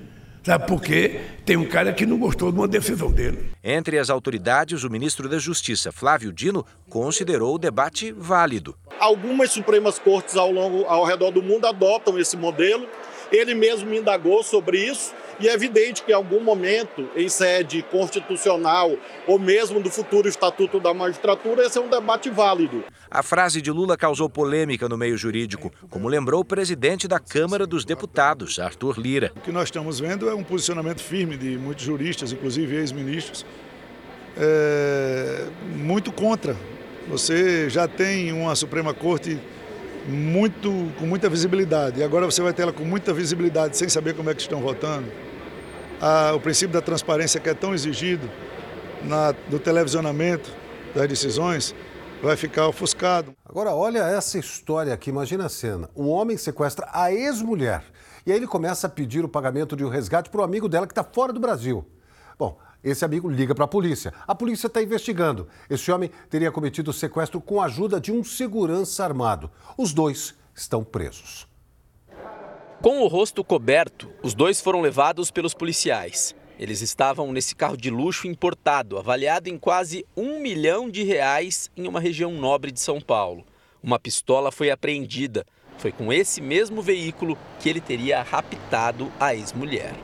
sabe 0.49 0.67
por 0.67 0.81
quê? 0.81 1.21
Tem 1.45 1.59
um 1.59 1.67
cara 1.67 1.93
que 1.93 2.07
não 2.07 2.19
gostou 2.19 2.51
de 2.51 2.59
uma 2.59 2.67
decisão 2.67 3.13
dele. 3.13 3.51
Entre 3.63 3.99
as 3.99 4.09
autoridades, 4.09 4.83
o 4.83 4.89
ministro 4.89 5.29
da 5.29 5.39
Justiça, 5.39 5.93
Flávio 5.93 6.33
Dino, 6.33 6.65
considerou 6.89 7.55
o 7.55 7.59
debate 7.59 8.13
válido. 8.13 8.75
Algumas 8.99 9.53
Supremas 9.53 9.99
Cortes 9.99 10.37
ao, 10.37 10.51
longo, 10.51 10.85
ao 10.87 11.05
redor 11.05 11.31
do 11.31 11.43
mundo 11.43 11.67
adotam 11.67 12.19
esse 12.19 12.35
modelo. 12.35 12.87
Ele 13.31 13.55
mesmo 13.55 13.89
me 13.89 13.99
indagou 13.99 14.43
sobre 14.43 14.79
isso 14.79 15.15
e 15.41 15.49
é 15.49 15.53
evidente 15.53 16.03
que 16.03 16.11
em 16.11 16.15
algum 16.15 16.43
momento, 16.43 17.09
em 17.15 17.29
sede 17.29 17.83
constitucional 17.83 18.97
ou 19.27 19.39
mesmo 19.39 19.81
do 19.81 19.91
futuro 19.91 20.29
Estatuto 20.29 20.81
da 20.81 20.93
Magistratura, 20.93 21.65
esse 21.65 21.79
é 21.79 21.81
um 21.81 21.89
debate 21.89 22.31
válido. 22.31 22.85
A 23.11 23.23
frase 23.23 23.63
de 23.63 23.71
Lula 23.71 23.97
causou 23.97 24.29
polêmica 24.29 24.89
no 24.89 24.99
meio 24.99 25.17
jurídico, 25.17 25.73
como 25.89 26.09
lembrou 26.09 26.41
o 26.41 26.45
presidente 26.45 27.07
da 27.07 27.19
Câmara 27.19 27.67
dos 27.67 27.85
Deputados, 27.85 28.59
Arthur 28.59 28.99
Lira. 28.99 29.33
O 29.37 29.41
que 29.41 29.53
nós 29.53 29.65
estamos 29.65 30.01
vendo 30.01 30.29
é 30.29 30.35
um 30.35 30.43
posicionamento 30.43 31.01
firme 31.01 31.37
de 31.37 31.57
muitos 31.57 31.85
juristas, 31.85 32.33
inclusive 32.33 32.77
ex-ministros, 32.77 33.47
é, 34.37 35.47
muito 35.77 36.11
contra. 36.11 36.57
Você 37.09 37.71
já 37.71 37.89
tem 37.89 38.33
uma 38.33 38.55
Suprema 38.55 38.93
Corte 38.93 39.39
muito, 40.09 40.71
com 40.99 41.07
muita 41.07 41.29
visibilidade. 41.29 42.01
E 42.01 42.03
agora 42.03 42.25
você 42.25 42.43
vai 42.43 42.53
ter 42.53 42.63
ela 42.63 42.73
com 42.73 42.85
muita 42.85 43.13
visibilidade 43.13 43.77
sem 43.77 43.89
saber 43.89 44.15
como 44.15 44.31
é 44.31 44.35
que 44.35 44.41
estão 44.41 44.61
votando 44.61 45.07
a, 46.01 46.33
o 46.35 46.41
princípio 46.41 46.73
da 46.73 46.81
transparência 46.81 47.41
que 47.41 47.49
é 47.49 47.55
tão 47.55 47.75
exigido 47.75 48.31
na, 49.05 49.33
do 49.49 49.59
televisionamento 49.59 50.51
das 50.95 51.09
decisões 51.09 51.75
vai 52.23 52.37
ficar 52.37 52.67
ofuscado. 52.67 53.35
Agora, 53.45 53.73
olha 53.73 54.01
essa 54.01 54.39
história 54.39 54.93
aqui, 54.93 55.11
imagina 55.11 55.47
a 55.47 55.49
cena. 55.49 55.89
Um 55.95 56.09
homem 56.09 56.37
sequestra 56.37 56.89
a 56.93 57.13
ex-mulher 57.13 57.85
e 58.27 58.33
aí 58.33 58.39
ele 58.39 58.47
começa 58.47 58.87
a 58.87 58.91
pedir 58.91 59.25
o 59.25 59.29
pagamento 59.29 59.77
de 59.77 59.85
um 59.85 59.89
resgate 59.89 60.31
para 60.31 60.41
o 60.41 60.45
amigo 60.45 60.69
dela 60.69 60.87
que 60.87 60.93
está 60.93 61.05
fora 61.05 61.33
do 61.33 61.41
Brasil. 61.41 61.85
Bom, 62.39 62.59
esse 62.83 63.05
amigo 63.05 63.29
liga 63.29 63.55
para 63.55 63.65
a 63.65 63.69
polícia. 63.69 64.13
A 64.27 64.35
polícia 64.35 64.67
está 64.67 64.83
investigando. 64.83 65.49
Esse 65.69 65.91
homem 65.91 66.11
teria 66.31 66.53
cometido 66.53 66.91
o 66.91 66.95
sequestro 66.95 67.41
com 67.41 67.61
a 67.61 67.67
ajuda 67.67 68.01
de 68.01 68.13
um 68.13 68.23
segurança 68.23 69.05
armado. 69.05 69.51
Os 69.77 69.93
dois 69.93 70.35
estão 70.55 70.85
presos. 70.85 71.49
Com 72.81 73.01
o 73.03 73.09
rosto 73.09 73.43
coberto, 73.43 74.09
os 74.23 74.35
dois 74.35 74.61
foram 74.61 74.81
levados 74.81 75.31
pelos 75.31 75.53
policiais. 75.53 76.35
Eles 76.59 76.81
estavam 76.81 77.33
nesse 77.33 77.55
carro 77.55 77.77
de 77.77 77.91
luxo 77.91 78.27
importado, 78.27 78.99
avaliado 78.99 79.49
em 79.49 79.59
quase 79.59 80.05
um 80.17 80.41
milhão 80.41 80.89
de 80.89 81.03
reais 81.03 81.71
em 81.77 81.87
uma 81.87 82.01
região 82.01 82.33
nobre 82.33 82.71
de 82.71 82.81
São 82.81 83.01
Paulo. 83.01 83.45
Uma 83.83 83.99
pistola 83.99 84.51
foi 84.51 84.71
apreendida. 84.71 85.45
Foi 85.79 85.93
com 85.93 86.13
esse 86.13 86.41
mesmo 86.41 86.83
veículo 86.83 87.39
que 87.61 87.69
ele 87.69 87.81
teria 87.81 88.23
raptado 88.23 89.11
a 89.21 89.35
ex-mulher. 89.35 89.95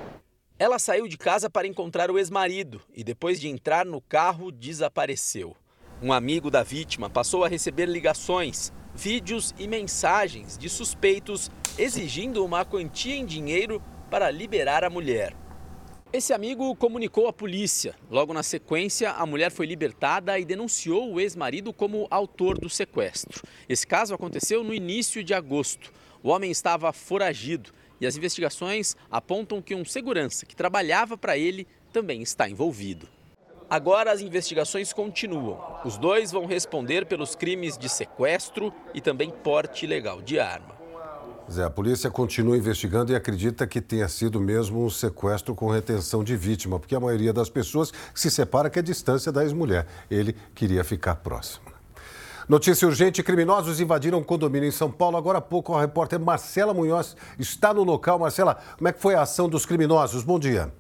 Ela 0.56 0.78
saiu 0.78 1.08
de 1.08 1.18
casa 1.18 1.50
para 1.50 1.66
encontrar 1.66 2.12
o 2.12 2.18
ex-marido 2.18 2.80
e, 2.94 3.02
depois 3.02 3.40
de 3.40 3.48
entrar 3.48 3.84
no 3.84 4.00
carro, 4.00 4.52
desapareceu. 4.52 5.56
Um 6.00 6.12
amigo 6.12 6.48
da 6.48 6.62
vítima 6.62 7.10
passou 7.10 7.42
a 7.44 7.48
receber 7.48 7.86
ligações, 7.86 8.72
vídeos 8.94 9.52
e 9.58 9.66
mensagens 9.66 10.56
de 10.56 10.68
suspeitos 10.68 11.50
exigindo 11.76 12.44
uma 12.44 12.64
quantia 12.64 13.16
em 13.16 13.26
dinheiro 13.26 13.82
para 14.08 14.30
liberar 14.30 14.84
a 14.84 14.90
mulher. 14.90 15.34
Esse 16.12 16.32
amigo 16.32 16.76
comunicou 16.76 17.26
à 17.26 17.32
polícia. 17.32 17.96
Logo 18.08 18.32
na 18.32 18.44
sequência, 18.44 19.10
a 19.10 19.26
mulher 19.26 19.50
foi 19.50 19.66
libertada 19.66 20.38
e 20.38 20.44
denunciou 20.44 21.12
o 21.12 21.18
ex-marido 21.18 21.72
como 21.72 22.06
autor 22.08 22.56
do 22.58 22.70
sequestro. 22.70 23.42
Esse 23.68 23.84
caso 23.84 24.14
aconteceu 24.14 24.62
no 24.62 24.72
início 24.72 25.24
de 25.24 25.34
agosto. 25.34 25.92
O 26.22 26.28
homem 26.28 26.52
estava 26.52 26.92
foragido 26.92 27.72
e 28.04 28.06
as 28.06 28.16
investigações 28.16 28.94
apontam 29.10 29.62
que 29.62 29.74
um 29.74 29.84
segurança 29.84 30.44
que 30.44 30.54
trabalhava 30.54 31.16
para 31.16 31.38
ele 31.38 31.66
também 31.90 32.20
está 32.20 32.48
envolvido. 32.48 33.08
Agora 33.68 34.12
as 34.12 34.20
investigações 34.20 34.92
continuam. 34.92 35.58
Os 35.84 35.96
dois 35.96 36.30
vão 36.30 36.44
responder 36.44 37.06
pelos 37.06 37.34
crimes 37.34 37.78
de 37.78 37.88
sequestro 37.88 38.72
e 38.92 39.00
também 39.00 39.30
porte 39.30 39.86
ilegal 39.86 40.20
de 40.20 40.38
arma. 40.38 40.74
Zé, 41.50 41.64
a 41.64 41.70
polícia 41.70 42.10
continua 42.10 42.56
investigando 42.56 43.12
e 43.12 43.16
acredita 43.16 43.66
que 43.66 43.80
tenha 43.80 44.08
sido 44.08 44.38
mesmo 44.38 44.84
um 44.84 44.90
sequestro 44.90 45.54
com 45.54 45.70
retenção 45.70 46.22
de 46.22 46.36
vítima, 46.36 46.78
porque 46.78 46.94
a 46.94 47.00
maioria 47.00 47.32
das 47.32 47.48
pessoas 47.48 47.92
se 48.14 48.30
separa 48.30 48.68
que 48.68 48.78
é 48.78 48.82
distância 48.82 49.32
da 49.32 49.42
ex-mulher. 49.42 49.86
Ele 50.10 50.34
queria 50.54 50.84
ficar 50.84 51.16
próximo. 51.16 51.73
Notícia 52.48 52.86
urgente: 52.86 53.22
criminosos 53.22 53.80
invadiram 53.80 54.18
um 54.18 54.22
condomínio 54.22 54.68
em 54.68 54.72
São 54.72 54.90
Paulo. 54.90 55.16
Agora 55.16 55.38
há 55.38 55.40
pouco, 55.40 55.74
a 55.74 55.80
repórter 55.80 56.20
Marcela 56.20 56.74
Munhoz 56.74 57.16
está 57.38 57.72
no 57.72 57.82
local. 57.82 58.18
Marcela, 58.18 58.58
como 58.76 58.88
é 58.88 58.92
que 58.92 59.00
foi 59.00 59.14
a 59.14 59.22
ação 59.22 59.48
dos 59.48 59.64
criminosos? 59.64 60.22
Bom 60.22 60.38
dia. 60.38 60.72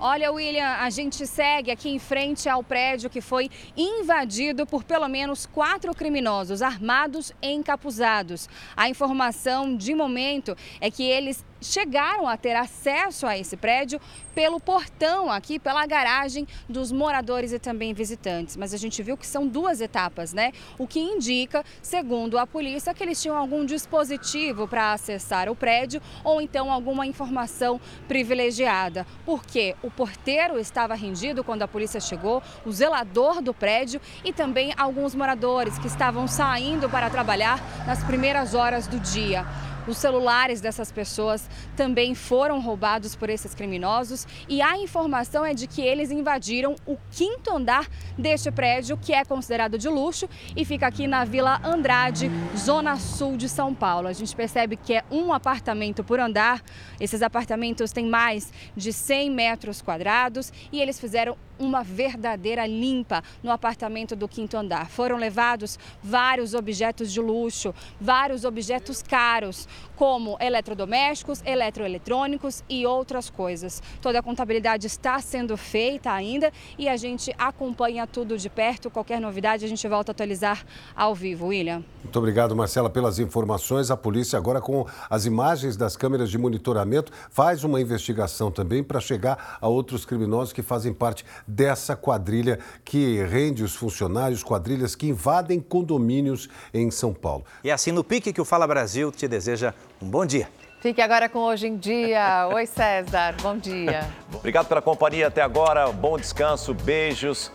Olha, 0.00 0.30
William, 0.30 0.64
a 0.64 0.88
gente 0.90 1.26
segue 1.26 1.72
aqui 1.72 1.88
em 1.88 1.98
frente 1.98 2.48
ao 2.48 2.62
prédio 2.62 3.10
que 3.10 3.20
foi 3.20 3.50
invadido 3.76 4.64
por 4.64 4.84
pelo 4.84 5.08
menos 5.08 5.44
quatro 5.44 5.92
criminosos 5.92 6.62
armados 6.62 7.32
e 7.42 7.50
encapuzados. 7.50 8.48
A 8.76 8.88
informação 8.88 9.76
de 9.76 9.96
momento 9.96 10.56
é 10.80 10.88
que 10.88 11.02
eles 11.02 11.44
chegaram 11.60 12.28
a 12.28 12.36
ter 12.36 12.54
acesso 12.54 13.26
a 13.26 13.36
esse 13.36 13.56
prédio 13.56 14.00
pelo 14.34 14.60
portão 14.60 15.30
aqui, 15.30 15.58
pela 15.58 15.84
garagem 15.86 16.46
dos 16.68 16.92
moradores 16.92 17.52
e 17.52 17.58
também 17.58 17.92
visitantes. 17.92 18.56
Mas 18.56 18.72
a 18.72 18.76
gente 18.76 19.02
viu 19.02 19.16
que 19.16 19.26
são 19.26 19.48
duas 19.48 19.80
etapas, 19.80 20.32
né? 20.32 20.52
O 20.78 20.86
que 20.86 21.00
indica, 21.00 21.64
segundo 21.82 22.38
a 22.38 22.46
polícia, 22.46 22.94
que 22.94 23.02
eles 23.02 23.20
tinham 23.20 23.36
algum 23.36 23.64
dispositivo 23.64 24.68
para 24.68 24.92
acessar 24.92 25.48
o 25.48 25.56
prédio 25.56 26.00
ou 26.22 26.40
então 26.40 26.70
alguma 26.70 27.06
informação 27.06 27.80
privilegiada. 28.06 29.06
Porque 29.26 29.74
o 29.82 29.90
porteiro 29.90 30.58
estava 30.58 30.94
rendido 30.94 31.42
quando 31.42 31.62
a 31.62 31.68
polícia 31.68 32.00
chegou, 32.00 32.42
o 32.64 32.70
zelador 32.70 33.42
do 33.42 33.52
prédio 33.52 34.00
e 34.24 34.32
também 34.32 34.72
alguns 34.76 35.14
moradores 35.14 35.78
que 35.78 35.88
estavam 35.88 36.28
saindo 36.28 36.88
para 36.88 37.10
trabalhar 37.10 37.60
nas 37.86 38.04
primeiras 38.04 38.54
horas 38.54 38.86
do 38.86 39.00
dia. 39.00 39.44
Os 39.88 39.96
celulares 39.96 40.60
dessas 40.60 40.92
pessoas 40.92 41.48
também 41.74 42.14
foram 42.14 42.60
roubados 42.60 43.16
por 43.16 43.30
esses 43.30 43.54
criminosos 43.54 44.26
e 44.46 44.60
a 44.60 44.76
informação 44.76 45.46
é 45.46 45.54
de 45.54 45.66
que 45.66 45.80
eles 45.80 46.10
invadiram 46.10 46.76
o 46.86 46.98
quinto 47.10 47.50
andar 47.50 47.88
deste 48.18 48.50
prédio, 48.50 48.98
que 48.98 49.14
é 49.14 49.24
considerado 49.24 49.78
de 49.78 49.88
luxo 49.88 50.28
e 50.54 50.62
fica 50.62 50.86
aqui 50.86 51.06
na 51.06 51.24
Vila 51.24 51.58
Andrade, 51.64 52.30
zona 52.54 52.96
sul 52.96 53.38
de 53.38 53.48
São 53.48 53.74
Paulo. 53.74 54.08
A 54.08 54.12
gente 54.12 54.36
percebe 54.36 54.76
que 54.76 54.92
é 54.92 55.04
um 55.10 55.32
apartamento 55.32 56.04
por 56.04 56.20
andar. 56.20 56.62
Esses 57.00 57.22
apartamentos 57.22 57.90
têm 57.90 58.06
mais 58.06 58.52
de 58.76 58.92
100 58.92 59.30
metros 59.30 59.80
quadrados 59.80 60.52
e 60.70 60.82
eles 60.82 61.00
fizeram 61.00 61.34
uma 61.58 61.82
verdadeira 61.82 62.66
limpa 62.66 63.22
no 63.42 63.50
apartamento 63.50 64.14
do 64.14 64.28
quinto 64.28 64.56
andar. 64.56 64.88
Foram 64.88 65.16
levados 65.16 65.78
vários 66.02 66.54
objetos 66.54 67.12
de 67.12 67.20
luxo, 67.20 67.74
vários 68.00 68.44
objetos 68.44 69.02
caros, 69.02 69.68
como 69.96 70.36
eletrodomésticos, 70.40 71.42
eletroeletrônicos 71.44 72.62
e 72.68 72.86
outras 72.86 73.28
coisas. 73.28 73.82
Toda 74.00 74.20
a 74.20 74.22
contabilidade 74.22 74.86
está 74.86 75.18
sendo 75.20 75.56
feita 75.56 76.12
ainda 76.12 76.52
e 76.78 76.88
a 76.88 76.96
gente 76.96 77.34
acompanha 77.38 78.06
tudo 78.06 78.38
de 78.38 78.48
perto. 78.48 78.90
Qualquer 78.90 79.20
novidade 79.20 79.64
a 79.64 79.68
gente 79.68 79.86
volta 79.88 80.10
a 80.10 80.12
atualizar 80.12 80.64
ao 80.94 81.14
vivo. 81.14 81.48
William. 81.48 81.82
Muito 82.02 82.18
obrigado, 82.18 82.54
Marcela, 82.54 82.88
pelas 82.88 83.18
informações. 83.18 83.90
A 83.90 83.96
polícia, 83.96 84.36
agora 84.36 84.60
com 84.60 84.86
as 85.10 85.26
imagens 85.26 85.76
das 85.76 85.96
câmeras 85.96 86.30
de 86.30 86.38
monitoramento, 86.38 87.12
faz 87.30 87.64
uma 87.64 87.80
investigação 87.80 88.50
também 88.50 88.82
para 88.82 89.00
chegar 89.00 89.58
a 89.60 89.68
outros 89.68 90.04
criminosos 90.04 90.52
que 90.52 90.62
fazem 90.62 90.92
parte 90.92 91.24
dessa 91.48 91.96
quadrilha 91.96 92.58
que 92.84 93.22
rende 93.24 93.64
os 93.64 93.74
funcionários, 93.74 94.42
quadrilhas 94.42 94.94
que 94.94 95.08
invadem 95.08 95.58
condomínios 95.58 96.48
em 96.74 96.90
São 96.90 97.14
Paulo. 97.14 97.44
E 97.64 97.70
é 97.70 97.72
assim 97.72 97.90
no 97.90 98.04
pique 98.04 98.32
que 98.32 98.40
o 98.40 98.44
Fala 98.44 98.66
Brasil 98.66 99.10
te 99.10 99.26
deseja 99.26 99.72
um 100.00 100.08
bom 100.08 100.26
dia. 100.26 100.48
Fique 100.80 101.00
agora 101.00 101.28
com 101.28 101.40
Hoje 101.40 101.66
em 101.66 101.76
Dia. 101.76 102.48
Oi, 102.54 102.66
César, 102.66 103.34
bom 103.42 103.56
dia. 103.56 104.08
Obrigado 104.32 104.68
pela 104.68 104.82
companhia 104.82 105.26
até 105.26 105.42
agora. 105.42 105.90
Bom 105.90 106.16
descanso, 106.16 106.72
beijos 106.72 107.50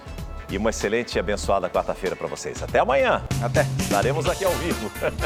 e 0.50 0.58
uma 0.58 0.72
excelente 0.72 1.16
e 1.16 1.20
abençoada 1.20 1.70
quarta-feira 1.70 2.16
para 2.16 2.28
vocês. 2.28 2.62
Até 2.62 2.80
amanhã. 2.80 3.24
Até. 3.42 3.66
Estaremos 3.80 4.28
aqui 4.28 4.44
ao 4.44 4.52
vivo. 4.54 4.92